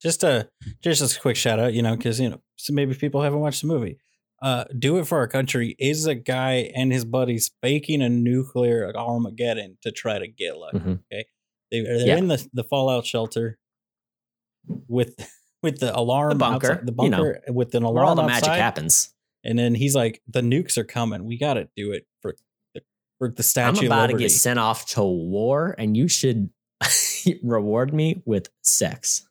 [0.00, 0.48] Just a
[0.80, 3.62] just a quick shout out, you know, because you know, so maybe people haven't watched
[3.62, 3.98] the movie.
[4.40, 8.92] Uh, Do It for Our Country is a guy and his buddies faking a nuclear
[8.94, 10.78] Armageddon to try to get lucky.
[10.78, 10.92] Mm-hmm.
[11.12, 11.26] Okay,
[11.70, 12.16] they, they're yeah.
[12.16, 13.58] in the, the fallout shelter
[14.86, 15.16] with
[15.62, 17.94] with the alarm the bunker, outside, the bunker you know, with an alarm.
[17.96, 18.48] Where all the outside.
[18.48, 19.14] magic happens.
[19.44, 21.24] And then he's like, "The nukes are coming.
[21.24, 22.34] We got to do it for
[22.74, 22.82] the,
[23.18, 26.50] for the statue." I'm about to get sent off to war, and you should
[27.42, 29.28] reward me with sex.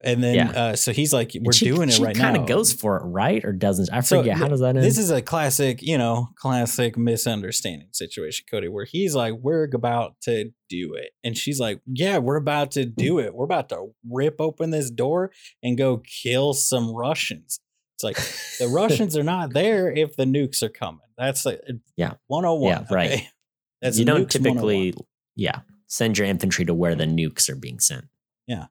[0.00, 0.50] And then, yeah.
[0.50, 3.02] uh, so he's like, "We're she, doing it right now." Kind of goes for it,
[3.04, 3.88] right, or doesn't?
[3.92, 4.36] I forget.
[4.36, 4.84] So, How does that end?
[4.84, 10.20] This is a classic, you know, classic misunderstanding situation, Cody, where he's like, "We're about
[10.22, 13.34] to do it," and she's like, "Yeah, we're about to do it.
[13.34, 15.32] We're about to rip open this door
[15.64, 17.58] and go kill some Russians."
[17.96, 18.16] It's like
[18.60, 21.00] the Russians are not there if the nukes are coming.
[21.16, 21.60] That's like
[21.96, 22.70] yeah, one hundred one.
[22.70, 23.10] Yeah, right.
[23.10, 23.28] Okay?
[23.82, 24.94] That's you don't typically,
[25.34, 28.04] yeah, send your infantry to where the nukes are being sent.
[28.46, 28.66] Yeah.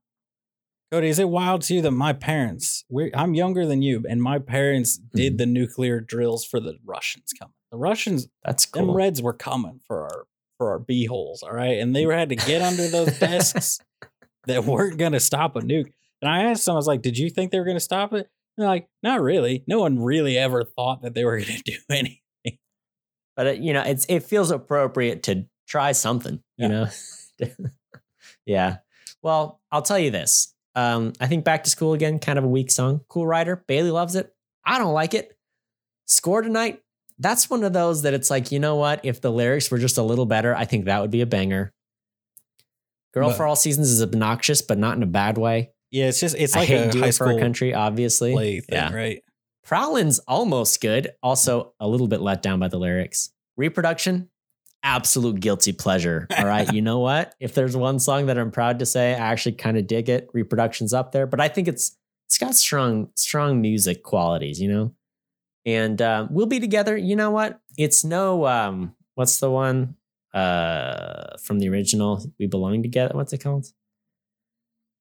[0.91, 4.39] Cody, is it wild to you that my parents, I'm younger than you, and my
[4.39, 5.17] parents mm-hmm.
[5.17, 7.53] did the nuclear drills for the Russians coming.
[7.71, 8.87] The Russians, that's cool.
[8.87, 10.25] Them Reds were coming for our
[10.57, 13.79] for our b holes, all right, and they had to get under those desks
[14.47, 15.91] that weren't going to stop a nuke.
[16.21, 18.13] And I asked them, I was like, "Did you think they were going to stop
[18.13, 19.63] it?" And they're like, "Not really.
[19.67, 22.57] No one really ever thought that they were going to do anything."
[23.35, 26.41] But it, you know, it's it feels appropriate to try something.
[26.55, 26.87] You know,
[28.45, 28.77] yeah.
[29.21, 32.47] Well, I'll tell you this um, I think Back to School again, kind of a
[32.47, 33.01] weak song.
[33.09, 33.63] Cool Rider.
[33.67, 34.31] Bailey loves it.
[34.63, 35.35] I don't like it.
[36.05, 36.81] Score Tonight.
[37.17, 39.03] That's one of those that it's like, you know what?
[39.03, 41.73] If the lyrics were just a little better, I think that would be a banger.
[43.11, 45.71] Girl but, for All Seasons is obnoxious, but not in a bad way.
[45.89, 48.35] Yeah, it's just it's like I hate a high for a country, obviously.
[48.35, 49.23] Thing, yeah, right.
[49.65, 51.09] Prowlin's almost good.
[51.23, 53.31] Also, a little bit let down by the lyrics.
[53.55, 54.29] Reproduction,
[54.87, 56.27] absolute guilty pleasure.
[56.37, 56.71] All right.
[56.71, 57.35] you know what?
[57.39, 60.29] If there's one song that I'm proud to say, I actually kind of dig it.
[60.33, 64.93] Reproduction's up there, but I think it's it's got strong, strong music qualities, you know?
[65.65, 66.97] And um, we'll be together.
[66.97, 67.59] You know what?
[67.77, 69.95] It's no um, what's the one
[70.33, 72.23] uh from the original?
[72.39, 73.11] We belong together.
[73.13, 73.67] What's it called?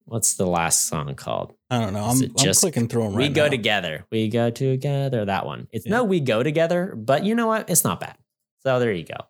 [0.04, 1.54] What's the last song called?
[1.68, 2.04] I don't know.
[2.04, 3.50] I'm, I'm clicking through them right We go now.
[3.50, 4.06] together.
[4.12, 5.24] We go together.
[5.24, 5.66] That one.
[5.72, 5.92] It's yeah.
[5.92, 7.68] no, we go together, but you know what?
[7.68, 8.16] It's not bad.
[8.62, 9.26] So there you go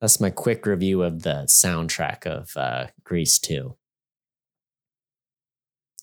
[0.00, 3.76] that's my quick review of the soundtrack of uh, Grease 2.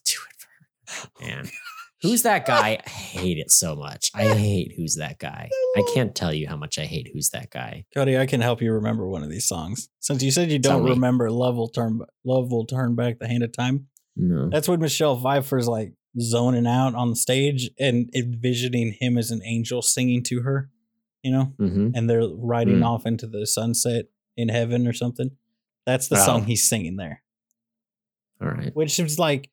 [0.06, 0.50] Do it for
[0.92, 1.26] her.
[1.26, 1.50] Man.
[2.02, 2.80] Who's that guy?
[2.86, 4.12] I hate it so much.
[4.14, 5.50] I hate Who's That Guy.
[5.76, 7.86] I can't tell you how much I hate Who's That Guy.
[7.94, 9.90] Cody, I can help you remember one of these songs.
[10.00, 13.44] Since you said you don't remember Love Will Turn Love Will Turn Back the Hand
[13.44, 13.88] of Time.
[14.16, 14.50] No.
[14.50, 19.42] That's when Michelle Pfeiffer's like zoning out on the stage and envisioning him as an
[19.44, 20.70] angel singing to her
[21.24, 21.90] you know, mm-hmm.
[21.94, 22.86] and they're riding mm.
[22.86, 24.06] off into the sunset
[24.36, 25.32] in heaven or something.
[25.86, 26.26] That's the oh.
[26.26, 27.22] song he's singing there.
[28.42, 28.76] All right.
[28.76, 29.50] Which is like,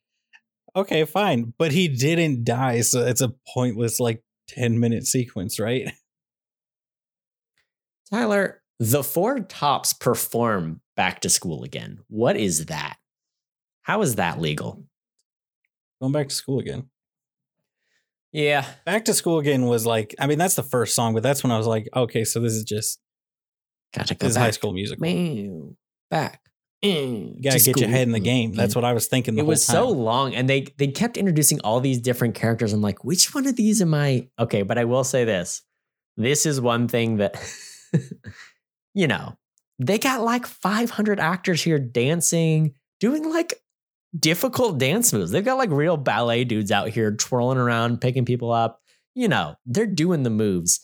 [0.75, 1.53] okay, fine.
[1.57, 2.81] But he didn't die.
[2.81, 5.91] So it's a pointless, like, 10 minute sequence, right?
[8.11, 11.99] Tyler, the four tops perform back to school again.
[12.07, 12.97] What is that?
[13.81, 14.83] How is that legal?
[16.01, 16.89] Going back to school again.
[18.35, 18.65] Yeah.
[18.85, 21.51] Back to School Again was like, I mean, that's the first song, but that's when
[21.51, 22.99] I was like, okay, so this is just
[23.95, 24.37] Gotta go this is.
[24.37, 25.01] High School Musical.
[26.11, 26.41] Back.
[26.83, 28.51] Mm, You gotta to get your head in the game.
[28.51, 29.35] That's what I was thinking.
[29.35, 29.75] The it whole was time.
[29.75, 33.47] so long and they they kept introducing all these different characters i'm like which one
[33.47, 35.63] of these am i okay but i will say this
[36.17, 37.37] this is one thing that
[38.93, 39.37] you know
[39.79, 43.55] they got like 500 actors here dancing doing like
[44.19, 48.51] difficult dance moves they've got like real ballet dudes out here twirling around picking people
[48.51, 48.81] up
[49.13, 50.79] you know they're doing the moves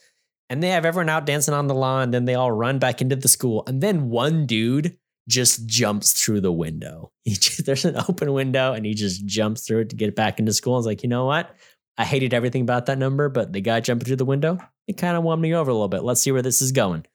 [0.49, 3.15] and they have everyone out dancing on the lawn then they all run back into
[3.15, 7.11] the school and then one dude just jumps through the window.
[7.27, 10.53] Just, there's an open window and he just jumps through it to get back into
[10.53, 10.73] school.
[10.73, 11.55] I was like, you know what?
[11.97, 14.57] I hated everything about that number, but the guy jumping through the window,
[14.88, 16.03] it kind of won me over a little bit.
[16.03, 17.05] Let's see where this is going.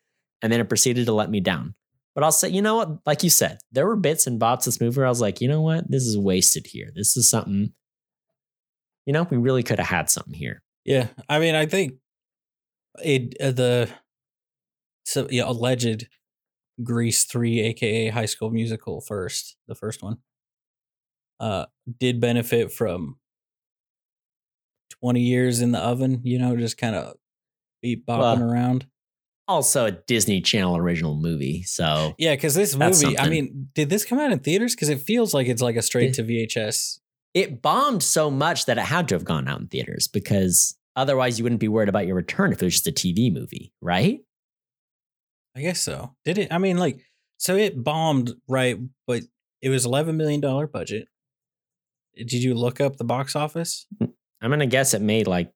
[0.43, 1.75] And then it proceeded to let me down.
[2.17, 2.99] But I'll say, you know what?
[3.05, 5.49] Like you said, there were bits and bops this movie where I was like, you
[5.49, 5.89] know what?
[5.89, 6.91] This is wasted here.
[6.97, 7.75] This is something,
[9.05, 10.63] you know, we really could have had something here.
[10.87, 11.97] Yeah, I mean, I think
[13.05, 13.91] it uh, the
[15.05, 16.09] so yeah alleged
[16.83, 20.17] Grease three, aka High School Musical, first the first one,
[21.39, 21.67] uh,
[22.01, 23.19] did benefit from
[24.91, 26.21] twenty years in the oven.
[26.25, 27.17] You know, just kind of
[27.83, 28.87] beat bopping Well, around.
[29.49, 31.63] Also, a Disney Channel original movie.
[31.63, 34.75] So Yeah, because this movie, I mean, did this come out in theaters?
[34.75, 36.99] Because it feels like it's like a straight to VHS.
[37.35, 41.39] it bombed so much that it had to have gone out in theaters because otherwise
[41.39, 44.21] you wouldn't be worried about your return if it was just a TV movie, right?
[45.55, 46.15] I guess so.
[46.25, 46.49] Did it?
[46.53, 47.01] I mean, like,
[47.39, 48.79] so it bombed, right?
[49.07, 49.23] But
[49.63, 51.09] it was eleven million dollar budget.
[52.17, 53.87] Did you look up the box office?
[53.99, 54.07] Hmm,
[54.41, 55.53] I'm gonna guess it made like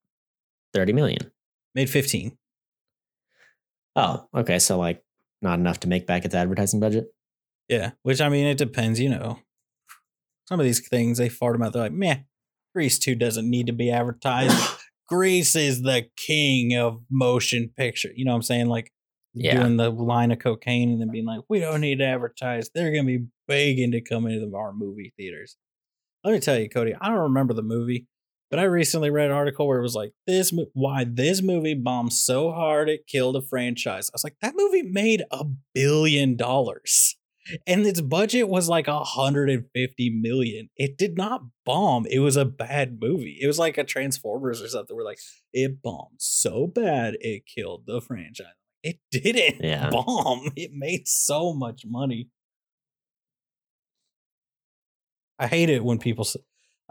[0.75, 1.31] 30 million.
[1.75, 2.37] Made fifteen.
[4.01, 4.59] Oh, okay.
[4.59, 5.03] So like
[5.43, 7.07] not enough to make back its advertising budget.
[7.69, 8.99] Yeah, which I mean, it depends.
[9.01, 9.39] You know,
[10.49, 11.73] some of these things they fart them out.
[11.73, 12.19] They're like, meh,
[12.75, 14.57] Grease two doesn't need to be advertised.
[15.09, 18.11] Grease is the king of motion picture.
[18.15, 18.67] You know what I'm saying?
[18.67, 18.93] Like
[19.35, 19.61] Yeah.
[19.61, 22.71] doing the line of cocaine and then being like, we don't need to advertise.
[22.75, 25.57] They're gonna be begging to come into our movie theaters.
[26.25, 28.07] Let me tell you, Cody, I don't remember the movie,
[28.51, 32.13] but I recently read an article where it was like this why this movie bombed
[32.13, 34.09] so hard it killed a franchise.
[34.11, 35.45] I was like, that movie made a
[35.75, 37.17] billion dollars.
[37.67, 40.69] And its budget was like a hundred and fifty million.
[40.77, 42.07] It did not bomb.
[42.07, 43.39] It was a bad movie.
[43.41, 44.95] It was like a Transformers or something.
[44.95, 45.19] We're like
[45.53, 48.47] it bombed so bad it killed the franchise.
[48.83, 49.91] It didn't Yeah.
[49.91, 50.51] bomb.
[50.55, 52.29] It made so much money.
[55.39, 56.25] I hate it when people.
[56.25, 56.37] s-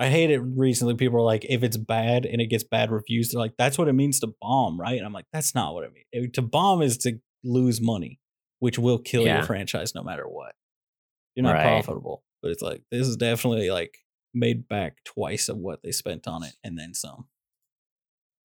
[0.02, 0.96] I hate it recently.
[0.96, 3.90] People are like, if it's bad and it gets bad reviews, they're like, that's what
[3.90, 4.98] it means to bomb, right?
[4.98, 6.32] And I'm like, that's not what it means.
[6.34, 8.20] To bomb is to lose money,
[8.60, 9.38] which will kill Yeah.
[9.38, 10.56] your franchise no matter what.
[11.36, 11.64] You're not Right.
[11.64, 13.98] profitable, but it's like this is definitely like
[14.34, 17.28] made back twice of what they spent on it and then some.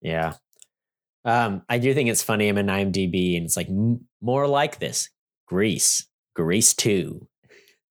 [0.03, 0.35] Yeah.
[1.25, 2.49] Um, I do think it's funny.
[2.49, 5.09] I'm in IMDb and it's like m- more like this
[5.47, 7.29] Grease, Grease 2,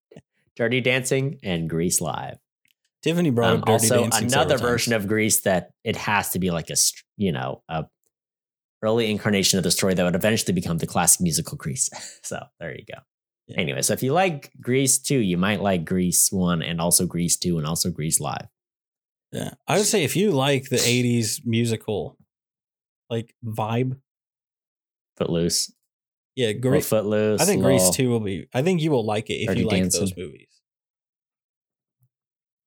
[0.58, 2.38] Dirty Dancing, and Grease Live.
[3.04, 5.04] Tiffany brought Um, also, another version times.
[5.04, 6.76] of Grease that it has to be like a,
[7.18, 7.86] you know, a
[8.82, 11.90] early incarnation of the story that would eventually become the classic musical Grease.
[12.24, 13.00] so there you go.
[13.48, 13.60] Yeah.
[13.60, 17.38] Anyway, so if you like Grease 2, you might like Grease 1 and also Grease
[17.38, 18.48] 2 and also Grease Live.
[19.34, 22.18] Yeah, I would say if you like the '80s musical,
[23.10, 23.98] like vibe,
[25.18, 25.74] Footloose,
[26.36, 26.86] yeah, great.
[26.86, 27.42] Footloose.
[27.42, 28.48] I think Grease Two will be.
[28.54, 30.48] I think you will like it if you like those movies.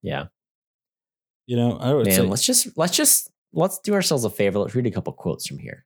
[0.06, 0.26] Yeah.
[1.46, 4.60] You know, I would Man, say let's just let's just let's do ourselves a favor.
[4.60, 5.84] Let's read a couple quotes from here.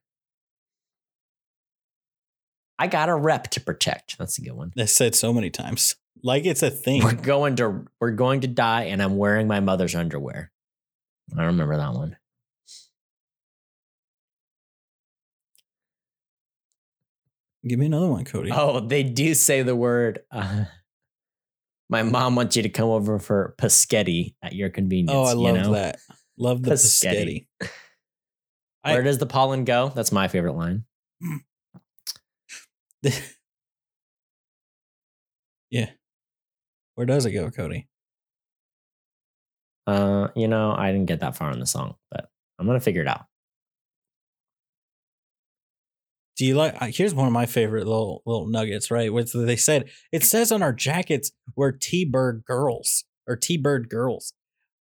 [2.77, 4.19] I got a rep to protect.
[4.19, 4.73] That's a good one.
[4.75, 5.95] that's said so many times.
[6.23, 7.03] Like it's a thing.
[7.03, 10.51] We're going to we're going to die, and I'm wearing my mother's underwear.
[11.35, 12.17] I remember that one.
[17.67, 18.51] Give me another one, Cody.
[18.53, 20.19] Oh, they do say the word.
[20.31, 20.65] Uh,
[21.91, 25.11] my mom wants you to come over for paschetti at your convenience.
[25.15, 25.73] Oh, I you love know?
[25.73, 25.99] that.
[26.37, 27.47] Love the Paschetti.
[27.61, 27.69] paschetti.
[28.83, 29.91] I- Where does the pollen go?
[29.93, 30.85] That's my favorite line.
[35.69, 35.89] yeah.
[36.95, 37.87] Where does it go, Cody?
[39.85, 42.27] Uh, you know, I didn't get that far in the song, but
[42.57, 43.25] I'm gonna figure it out.
[46.37, 46.75] Do you like?
[46.95, 48.89] Here's one of my favorite little little nuggets.
[48.89, 49.89] Right, what they said.
[50.11, 54.33] It says on our jackets we're T-bird girls or T-bird girls,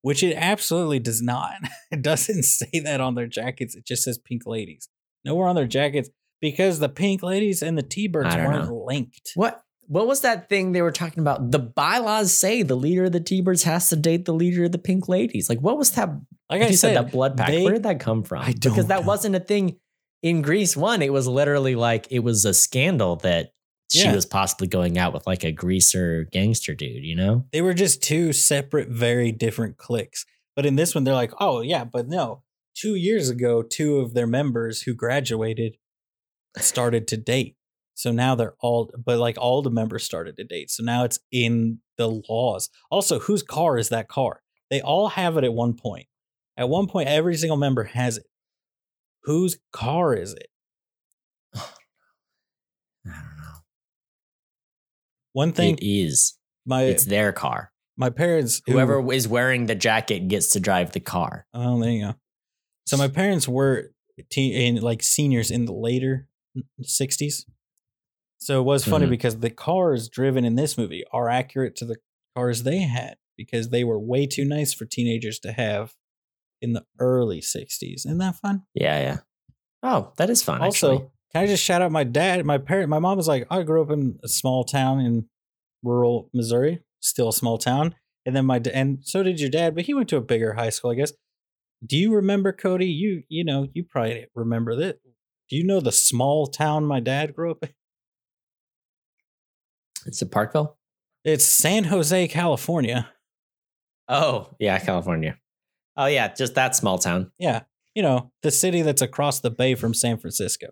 [0.02, 1.54] which it absolutely does not.
[1.92, 3.74] It doesn't say that on their jackets.
[3.74, 4.88] It just says pink ladies.
[5.24, 6.08] Nowhere on their jackets
[6.40, 8.84] because the pink ladies and the T-birds weren't know.
[8.86, 9.32] linked.
[9.34, 11.50] What what was that thing they were talking about?
[11.50, 14.78] The bylaws say the leader of the T-Birds has to date the leader of the
[14.78, 15.48] Pink Ladies.
[15.48, 16.08] Like, what was that?
[16.48, 17.50] Like you I said, said, that blood pact.
[17.50, 18.42] they- Where did that come from?
[18.42, 19.06] I don't because that know.
[19.08, 19.80] wasn't a thing
[20.22, 20.76] in Grease.
[20.76, 23.52] One, it was literally like it was a scandal that
[23.90, 24.14] she Yeah.
[24.14, 27.04] was possibly going out with like a greaser gangster dude.
[27.04, 27.46] You know?
[27.52, 30.24] they were just two separate, very different cliques.
[30.56, 32.42] But in this one, they're like, oh yeah, but no.
[32.76, 35.76] Two years ago, two of their members who graduated
[36.58, 37.56] started to date.
[37.94, 40.70] So now they're all, but like all the members started to date.
[40.70, 42.70] So now it's in the laws.
[42.90, 44.42] Also, whose car is that car?
[44.70, 46.06] They all have it at one point.
[46.56, 48.24] At one point, every single member has it.
[49.24, 50.46] Whose car is it?
[51.54, 51.60] I
[53.04, 53.58] don't know.
[55.32, 56.36] One thing, it is.
[56.66, 57.72] my It's their car.
[57.96, 61.46] my parents, who- Whoever is wearing the jacket gets to drive the car.
[61.54, 62.14] Oh, there you go.
[62.86, 63.92] So my parents were
[64.30, 66.28] teen, in like seniors in the later
[66.82, 67.44] '60s.
[68.38, 69.10] So it was funny Mhm.
[69.10, 71.96] because the cars driven in this movie are accurate to the
[72.34, 75.94] cars they had because they were way too nice for teenagers to have
[76.60, 78.06] in the early '60s.
[78.06, 78.62] Isn't that fun?
[78.74, 79.16] Yeah, yeah.
[79.82, 80.60] Oh, that is fun.
[80.60, 81.10] also, actually.
[81.32, 82.44] can I just shout out my dad?
[82.44, 85.26] My parent, my mom was like, I grew up in a small town in
[85.82, 87.94] rural Missouri, still a small town.
[88.26, 90.52] And then my da- and so did your dad, but he went to a bigger
[90.52, 91.12] high school, I guess.
[91.84, 92.86] Do you remember Cody?
[92.86, 95.00] You you know you probably remember that.
[95.48, 97.70] Do you know the small town my dad grew up in?
[100.06, 100.76] it's it Parkville.
[101.24, 103.08] It's San Jose, California.
[104.08, 105.36] Oh, yeah, California.
[105.96, 107.30] Oh, yeah, just that small town.
[107.38, 107.60] Yeah,
[107.94, 110.68] you know the city that's across the bay from San Francisco.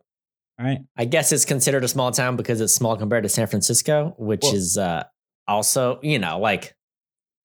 [0.60, 0.78] All right.
[0.96, 4.40] I guess it's considered a small town because it's small compared to San Francisco, which
[4.42, 5.04] Well- is uh,
[5.46, 6.74] also, you know, like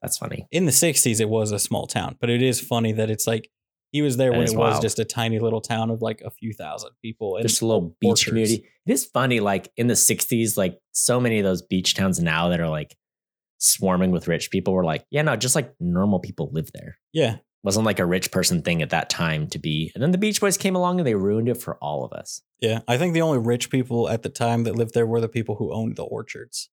[0.01, 0.47] that's funny.
[0.51, 3.49] in the 60s it was a small town but it is funny that it's like
[3.93, 6.29] he was there That when it was just a tiny little town of like a
[6.31, 8.23] few thousand people and Just a little beach orchards.
[8.25, 8.65] community.
[8.85, 12.49] It is funny, like in the 60s, like so many of those beach towns now
[12.49, 12.97] that are like
[13.59, 16.97] swarming with rich people were like, yeah, no, just like normal people live there.
[17.13, 19.89] yeah wasn't like a rich person thing at that time to be.
[19.95, 22.41] And then the Beach Boys came along and they ruined it for all of us.
[22.59, 25.29] yeah i think the only rich people at the time that lived there were the
[25.29, 26.69] people who owned the orchards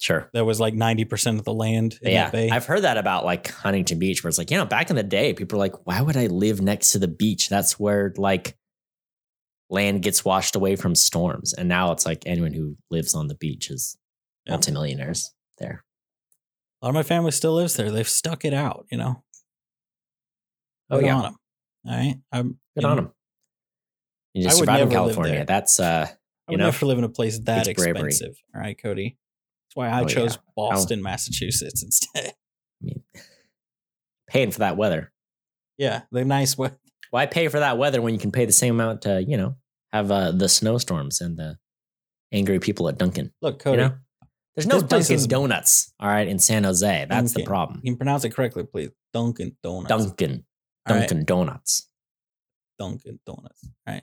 [0.00, 0.30] Sure.
[0.32, 2.24] that was like 90% of the land in yeah.
[2.26, 4.90] that bay I've heard that about like Huntington Beach, where it's like, you know, back
[4.90, 7.48] in the day, people were like, why would I live next to the beach?
[7.48, 8.56] That's where like
[9.70, 11.52] land gets washed away from storms.
[11.52, 13.98] And now it's like anyone who lives on the beach is
[14.46, 14.52] Yeah.
[14.52, 15.84] multimillionaires there.
[16.80, 19.24] a lot of my family still lives there they've stuck it out you know
[20.90, 21.16] Oh, Good yeah.
[21.16, 21.36] on 'em.
[21.86, 23.12] all right i'm Good on know, them.
[24.34, 25.34] You I just would survive in never live California.
[25.36, 25.44] there.
[25.44, 28.80] That's, uh, i you would know, never live in a place that expensive all right
[28.80, 29.16] cody
[29.68, 30.40] that's why i Oh, chose yeah.
[30.56, 32.34] boston massachusetts instead
[32.80, 33.02] I mean,
[34.28, 35.12] paying for that weather.
[35.78, 36.70] yeah the nice way
[37.10, 39.56] Why pay for that weather when you can pay the same amount to, you know,
[39.94, 41.56] have uh, the snowstorms and the
[42.32, 43.32] angry people at Dunkin'?
[43.40, 43.94] look You cody know,
[44.54, 45.92] there's no Dunkin' Donuts.
[45.98, 47.80] All right, in San Jose, that's the problem.
[47.82, 50.44] you can pronounce it correctly please dunkin donuts Dunkin',
[50.88, 51.08] All right.
[51.08, 51.88] Dunkin' Donuts.
[52.78, 53.64] Dunkin' Donuts.
[53.86, 54.02] All right.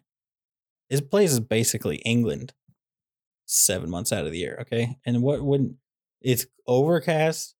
[0.90, 2.54] This place is basically England
[3.46, 4.58] seven months out of the year.
[4.62, 4.98] Okay.
[5.06, 5.76] And what wouldn't
[6.22, 7.56] it's overcast,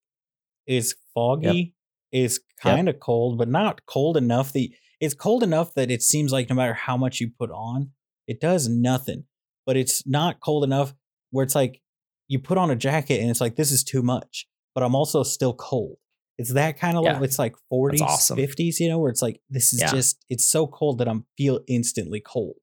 [0.66, 1.76] it's foggy,
[2.12, 4.52] it's kind of cold, but not cold enough.
[4.54, 7.92] The it's cold enough that it seems like no matter how much you put on,
[8.28, 9.26] it does nothing.
[9.66, 10.94] But it's not cold enough
[11.32, 11.82] where it's like
[12.28, 15.24] you put on a jacket and it's like this is too much, but I'm also
[15.24, 15.98] still cold.
[16.38, 17.12] It's that kind of Yeah.
[17.14, 17.24] level.
[17.26, 18.38] It's like 40s, awesome.
[18.38, 19.92] 50s, you know, where it's like this is Yeah.
[19.92, 22.58] just it's so cold that I'm feel instantly cold.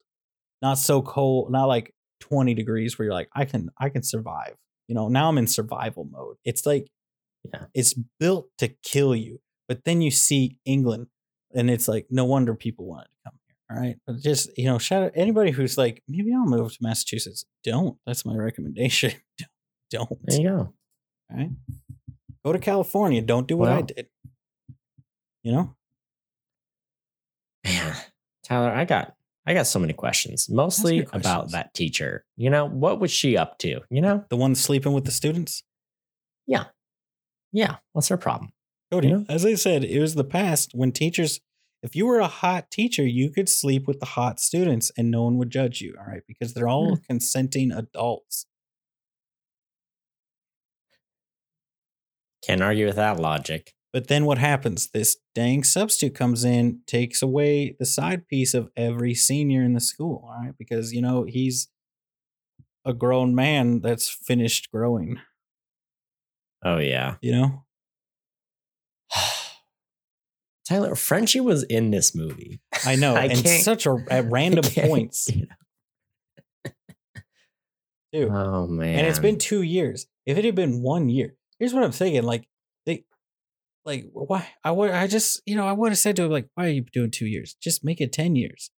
[0.61, 4.57] Not so cold, not like 20 degrees where you're like, I can I can survive.
[4.89, 6.37] You know, now I'm in survival mode.
[6.45, 6.89] It's like
[7.45, 7.67] Yeah.
[7.75, 9.41] it's built to kill you.
[9.69, 11.07] But then you see England
[11.55, 13.57] and it's like no wonder people wanted to come here.
[13.71, 13.97] All right.
[14.07, 17.47] But just, you know, shout out anybody who's like, maybe I'll move to Massachusetts.
[17.65, 17.97] Don't.
[18.07, 19.13] That's my recommendation.
[19.91, 20.11] Don't.
[20.25, 20.75] There you go.
[21.31, 21.51] All right.
[22.45, 23.23] Go to California.
[23.23, 24.09] Don't do what I did.
[25.43, 25.77] You know?
[27.65, 27.97] Man,
[28.45, 29.15] Tyler, I got
[29.45, 30.49] I got so many questions.
[30.49, 32.25] Mostly your about that teacher.
[32.37, 33.81] You know, what was she up to?
[33.91, 34.25] You know?
[34.29, 35.63] The one sleeping with the students.
[36.47, 36.67] Yeah.
[37.53, 37.77] Yeah.
[37.93, 38.53] What's her problem?
[38.91, 39.23] Cody, Yeah.
[39.29, 41.41] as I said, it was the past when teachers,
[41.83, 45.25] if you were a hot teacher, you could sleep with the hot students and no
[45.25, 45.97] one would judge you.
[45.99, 46.23] All right.
[46.29, 47.03] Because they're all hmm.
[47.09, 48.47] consenting adults.
[52.47, 53.75] Can't argue with that logic.
[53.93, 54.89] But then what happens?
[54.93, 59.81] This dang substitute comes in, takes away the side piece of every senior in the
[59.81, 60.25] school.
[60.25, 60.55] All right.
[60.59, 61.69] Because, you know, he's
[62.85, 65.19] a grown man that's finished growing,
[66.65, 67.17] Oh yeah.
[67.21, 67.65] you know?
[70.69, 72.61] Tyler, Frenchie was in this movie.
[72.87, 73.15] I know.
[73.17, 75.29] I and such a, at random points.
[75.29, 76.73] you know.
[78.15, 78.31] too.
[78.33, 78.99] Oh man.
[78.99, 80.07] and it's been two years.
[80.25, 82.49] If it had been one year, here's what I'm thinking: like
[82.87, 83.05] they,
[83.85, 86.49] like why I would I just you know I would have said to him like,
[86.57, 87.55] why are you doing two years?
[87.63, 88.71] Just make it ten years.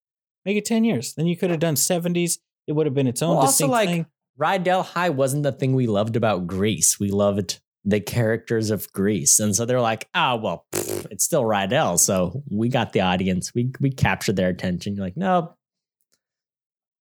[0.44, 1.14] Make it ten years.
[1.14, 2.38] Then you could have done seventies.
[2.66, 4.06] It would have been its own Well, also, like, thing.
[4.38, 7.00] Rydell High wasn't the thing we loved about Grease.
[7.00, 9.40] We loved the characters of Grease.
[9.40, 11.98] And so they're like, oh, well, pfft, it's still Rydell.
[11.98, 13.52] So we got the audience.
[13.54, 14.94] We we captured their attention.
[14.94, 15.56] You're like, no,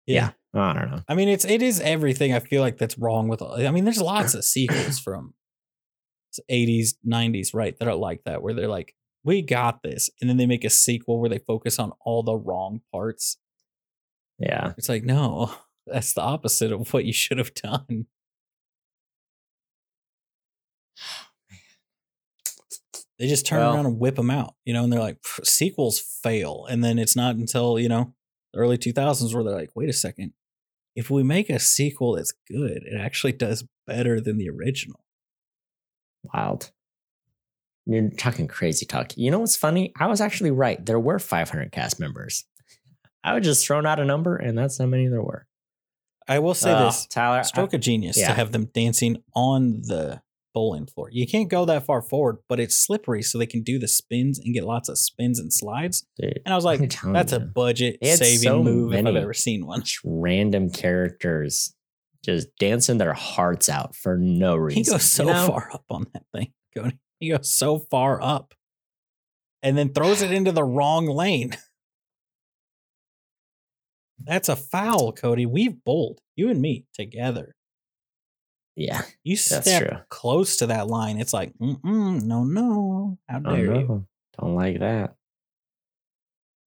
[0.07, 0.31] Yeah.
[0.55, 1.03] I don't know.
[1.09, 2.35] I mean, it's it is everything.
[2.35, 3.41] I feel like that's wrong with.
[3.43, 5.33] I mean, there's lots of sequels from
[6.51, 7.79] 80s, 90s, right?
[7.79, 10.71] That are like that, where they're like, "We got this," and then they make a
[10.71, 13.39] sequel where they focus on all the wrong parts.
[14.39, 14.73] Yeah.
[14.77, 15.55] It's like, no,
[15.87, 18.07] that's the opposite of what you should have done.
[23.19, 26.01] They just turn Well- around and whip them out, you know, and they're like, sequels
[26.01, 26.67] fail.
[26.69, 28.15] And then it's not until, you know,
[28.53, 30.33] the early 2000s where they're like, wait a second.
[30.97, 35.02] If we make a sequel that's good, it actually does better than the original.
[36.35, 36.71] Wild.
[37.87, 39.17] You're talking crazy talk.
[39.17, 39.93] You know what's funny?
[39.99, 40.85] I was actually right.
[40.85, 42.45] There were 500 cast members.
[43.25, 45.47] I was just thrown out a number, and that's how many there were.
[46.29, 47.43] I will say Oh, this Tyler.
[47.43, 48.29] stroke of genius yeah.
[48.29, 50.23] to have them dancing on the
[50.55, 51.09] bowling floor.
[51.11, 54.39] You can't go that far forward, but it's slippery so they can do the spins
[54.39, 56.07] and get lots of spins and slides.
[56.21, 56.81] Dude, And I was like,
[57.13, 59.83] that's a budget saving so move if I've ever seen one.
[60.05, 61.75] random characters
[62.25, 64.85] just dancing their hearts out for no reason.
[64.85, 65.47] He goes so you know?
[65.47, 66.53] far up on that thing.
[66.77, 66.99] Cody.
[67.21, 68.55] He goes so far up
[69.63, 71.57] and then throws it into the wrong lane.
[74.19, 75.47] That's a foul, Cody.
[75.47, 77.55] We've bowled, you and me together.
[78.75, 81.21] Yeah, You step close to that line.
[81.21, 83.19] It's like, Mm-mm, no, no.
[83.29, 83.87] How oh, dare you?
[83.87, 84.07] no.
[84.41, 85.15] Don't like that.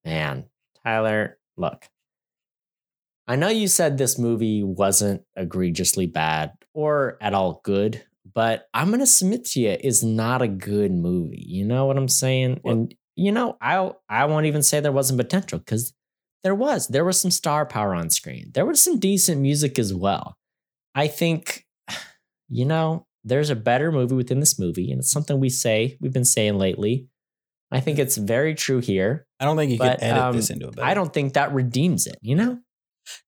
[0.03, 0.45] Man,
[0.83, 1.87] Tyler, look.
[3.27, 8.03] I know you said this movie wasn't egregiously bad or at all good,
[8.33, 11.43] but I'm going to submit to you is not a good movie.
[11.47, 12.61] You know what I'm saying?
[12.63, 15.93] Well- and you know, I I won't even say there wasn't potential cuz
[16.43, 16.87] there was.
[16.89, 18.51] There was some star power on screen.
[18.53, 20.35] There was some decent music as well.
[20.93, 21.65] I think
[22.49, 26.13] you know, there's a better movie within this movie and it's something we say, we've
[26.13, 27.07] been saying lately.
[27.71, 29.25] I think it's very true here.
[29.39, 30.85] I don't think you But, could edit um, this into a better.
[30.87, 32.59] I don't think that redeems it, you know?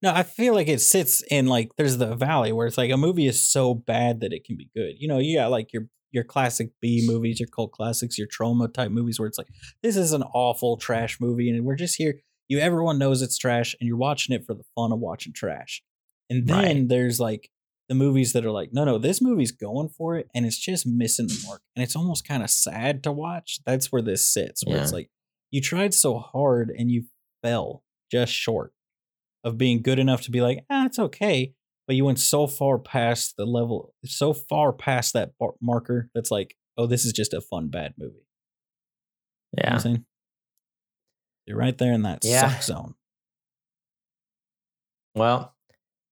[0.02, 2.98] No, I feel like it sits in like there's the valley where it's like a
[2.98, 4.96] movie is so bad that it can be good.
[4.98, 8.74] You know, you got like your your classic B movies, your cult classics, your Troma
[8.74, 9.50] type movies where it's like
[9.84, 12.16] this is an awful trash movie and we're just here.
[12.48, 15.84] You everyone knows it's trash and you're watching it for the fun of watching trash.
[16.30, 16.88] And then Right.
[16.90, 17.50] there's like
[17.90, 20.86] the movies that are like, no, no, this movie's going for it and it's just
[20.88, 21.62] missing the mark.
[21.76, 23.60] And it's almost kind of sad to watch.
[23.66, 25.10] That's where this sits, where it's like
[25.52, 27.06] you tried so hard and you
[27.42, 28.74] fell just short
[29.48, 31.54] of being good enough to be like, ah, it's okay.
[31.88, 36.32] But you went so far past the level, so far past that bar- marker that's
[36.32, 38.26] like, oh, this is just a fun, bad movie.
[39.54, 39.74] You know Yeah.
[39.74, 40.06] I'm saying?
[41.46, 42.50] You're right there in that Yeah.
[42.50, 42.96] suck zone.
[45.16, 45.56] Well,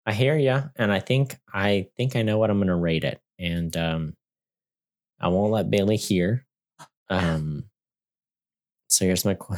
[0.06, 3.04] I hear you, and I think I think I know what I'm going to rate
[3.04, 4.14] it, and um,
[5.20, 6.46] I won't let Bailey hear.
[7.08, 7.70] Um,
[8.90, 9.58] so here's my que-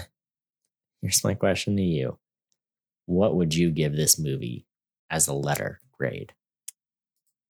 [1.02, 2.20] here's my question to you:
[3.08, 4.68] What would you give this movie
[5.10, 6.34] as a letter grade?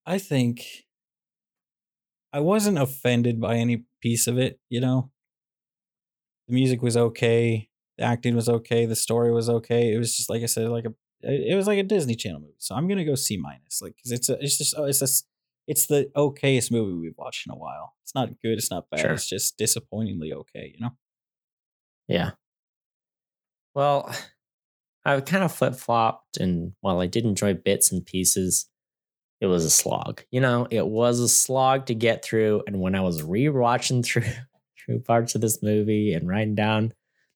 [0.06, 0.86] I think
[2.32, 5.10] I wasn't offended by any piece of it, you know?
[6.46, 9.92] The music was okay, the acting was okay, the story was okay.
[9.92, 12.54] It was just like I said, like a it was like a Disney Channel movie.
[12.58, 15.08] So I'm gonna go C minus, like because it's a it's just oh, it's a
[15.66, 17.94] it's the okayest movie we've watched in a while.
[18.04, 19.12] It's not good, it's not bad, Sure.
[19.12, 20.92] it's just disappointingly okay, you know?
[22.06, 22.30] Yeah.
[23.74, 24.10] Well,
[25.08, 28.68] I kind of flip flopped, and while I did enjoy bits and pieces,
[29.40, 30.22] it was a slog.
[30.30, 32.62] You know, it was a slog to get through.
[32.66, 34.24] And when I was rewatching through
[34.84, 36.92] through parts of this movie and writing down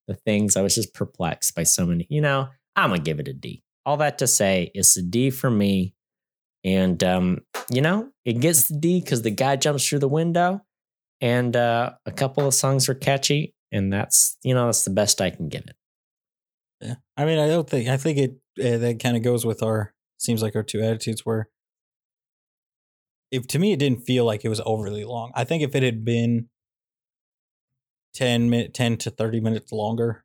[0.06, 2.06] the things, I was just perplexed by so many.
[2.10, 3.62] You know, I'm gonna give it a D.
[3.86, 5.94] All that to say, it's a D for me.
[6.64, 7.38] And um,
[7.70, 10.60] you know, it gets the D because the guy jumps through the window,
[11.22, 15.22] and uh, a couple of songs were catchy, and that's you know that's the best
[15.22, 15.76] I can give it.
[16.82, 16.94] Yeah.
[17.16, 18.30] I mean, I don't think I think it
[18.60, 21.48] uh, that kind of goes with our seems like our two attitudes where
[23.30, 25.32] if to me it didn't feel like it was overly long.
[25.34, 26.48] I think if it had been
[28.14, 30.24] 10 minute 10 to 30 minutes longer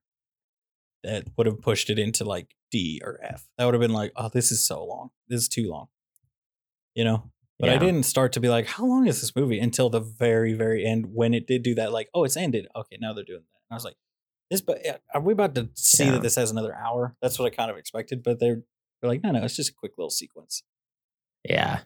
[1.04, 3.48] that would have pushed it into like D or F.
[3.58, 5.12] That would have been like, "Oh, this is so long.
[5.30, 5.88] This is too long."
[6.96, 7.32] You know?
[7.60, 10.54] But I didn't start to be like, "How long is this movie?" until the very
[10.54, 12.68] very end when it did do that like, "Oh, it's ended.
[12.76, 13.96] Okay, now they're doing that." And I was like,
[14.50, 14.80] this but
[15.14, 16.12] are we about to see Yeah.
[16.12, 17.16] that this has another hour?
[17.22, 18.62] That's what I kind of expected, but they're
[19.02, 20.64] they're like, no, no, it's just a quick little sequence.
[21.48, 21.82] Yeah.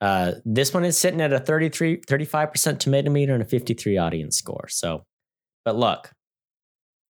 [0.00, 4.36] Uh, this one is sitting at a 33, 35% tomato meter and a 53 audience
[4.36, 4.66] score.
[4.68, 5.06] So,
[5.64, 6.10] but look,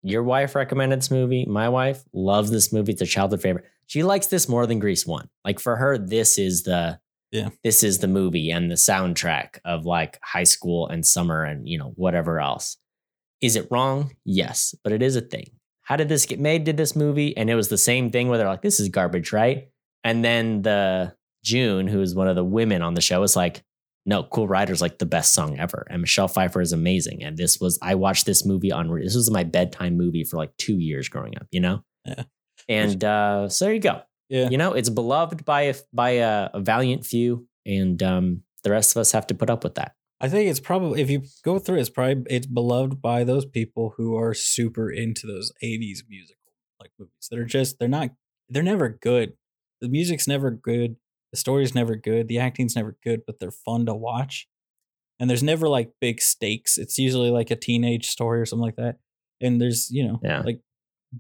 [0.02, 1.46] your wife recommended this movie.
[1.46, 2.94] My wife loves this movie.
[2.94, 3.66] It's a childhood favorite.
[3.86, 5.30] She likes this more than Grease One.
[5.46, 7.00] Like for her, this is the
[7.32, 7.50] Yeah.
[7.64, 11.78] this is the movie and the soundtrack of like high school and summer and you
[11.78, 12.78] know whatever else.
[13.42, 14.16] Is it wrong?
[14.26, 15.52] Yes, but it is a thing.
[15.82, 16.66] How did this get made?
[16.66, 17.36] Did this movie?
[17.36, 19.70] And it was the same thing where they're like, this is garbage, right?
[20.04, 23.64] And then the June, who is one of the women on the show, is like,
[24.06, 25.88] no, Cool Rider's like the best song ever.
[25.90, 27.24] And Michelle Pfeiffer is amazing.
[27.24, 30.56] And this was, I watched this movie on, this was my bedtime movie for like
[30.58, 31.84] two years growing up, you know?
[32.06, 32.24] Yeah.
[32.68, 34.02] And uh, so there you go.
[34.30, 34.50] Yeah.
[34.50, 37.48] You know, it's beloved by a, by a, a valiant few.
[37.66, 39.94] And um, the rest of us have to put up with that.
[40.22, 43.94] I think it's probably if you go through it's probably it's beloved by those people
[43.98, 46.36] who are super into those 80s musical
[46.80, 48.10] like movies that are just they're not
[48.50, 49.34] they're never good.
[49.82, 50.98] The music's never good,
[51.32, 54.48] the story's never good, the acting's never good, but they're fun to watch.
[55.20, 56.78] And there's never like big stakes.
[56.78, 58.98] It's usually like a teenage story or something like that.
[59.42, 60.42] And there's, you know, Yeah.
[60.42, 60.62] like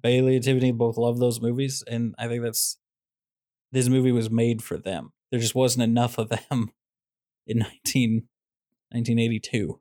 [0.01, 1.83] Bailey and Tiffany both love those movies.
[1.87, 2.77] And I think that's
[3.71, 5.11] this movie was made for them.
[5.31, 6.71] There just wasn't enough of them
[7.47, 8.27] in 19,
[8.91, 9.79] 1982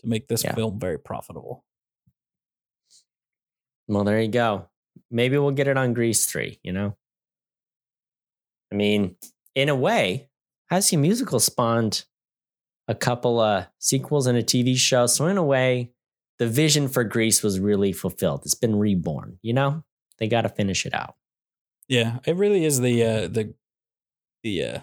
[0.00, 0.54] to make this Yeah.
[0.54, 1.64] film very profitable.
[3.86, 4.68] Well, there you go.
[5.10, 6.96] Maybe we'll get it on Grease 3, you know?
[8.70, 9.16] I mean,
[9.54, 10.28] in a way,
[10.70, 12.04] High School Musical spawned
[12.86, 15.06] a couple of sequels and a TV show.
[15.06, 15.92] So, in a way,
[16.38, 18.42] the vision for Grease was really fulfilled.
[18.44, 19.84] It's been reborn, you know?
[20.18, 21.14] They got to finish it out.
[21.88, 23.54] Yeah, it really is the uh the
[24.42, 24.80] the uh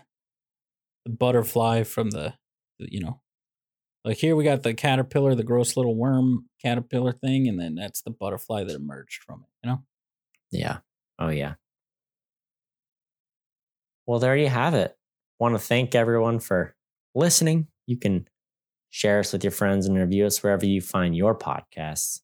[1.03, 2.33] the butterfly from the,
[2.79, 3.21] the you know
[4.05, 8.03] like here we got the caterpillar, the gross little worm caterpillar thing, and then that's
[8.03, 9.83] the butterfly that emerged from it, you know?
[10.51, 10.77] Yeah.
[11.17, 11.55] Oh, yeah.
[14.05, 14.95] Well, there you have it.
[15.39, 16.75] Want to thank everyone for
[17.15, 17.67] listening.
[17.87, 18.27] You can
[18.91, 22.21] share us with your friends and review us wherever you find your podcasts.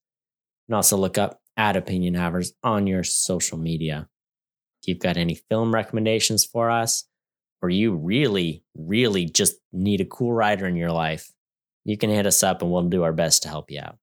[0.68, 4.08] And also look up at Opinion Havers on your social media.
[4.82, 7.06] If you've got any film recommendations for us,
[7.64, 11.32] or you really, really just need a cool rider in your life,
[11.84, 13.98] you can hit us up and we'll do our best to help you out.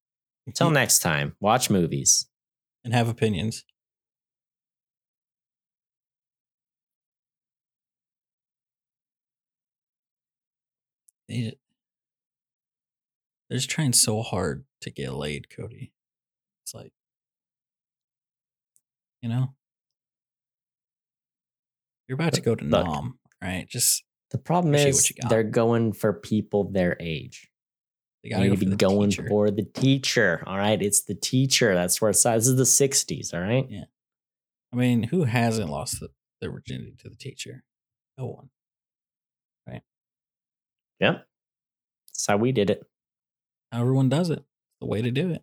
[0.47, 2.27] Until next time, watch movies.
[2.85, 3.65] and have opinions.
[11.29, 11.57] They,
[13.49, 15.93] they're just trying so hard to get laid, Cody.
[16.65, 16.93] It's like,
[19.21, 19.55] you know,
[22.07, 22.87] you're about to go to Look.
[22.87, 23.69] Nam, right?
[23.69, 25.29] Just The problem is what you got.
[25.29, 27.49] they're going for people their age.
[28.23, 29.27] They You gotta need go to be going teacher.
[29.29, 30.43] for the teacher.
[30.47, 30.81] All right.
[30.81, 31.75] It's the teacher.
[31.75, 32.37] That's where it's at.
[32.37, 33.33] This is the 60s.
[33.35, 33.67] All right.
[33.71, 33.85] Yeah.
[34.73, 36.09] I mean, who hasn't lost the,
[36.41, 37.65] their virginity to the teacher?
[38.19, 38.51] No one.
[39.67, 39.83] Right.
[41.01, 41.19] Yeah.
[42.09, 42.83] That's how we did it.
[43.73, 44.45] How Everyone does it.
[44.81, 45.43] The way to do it.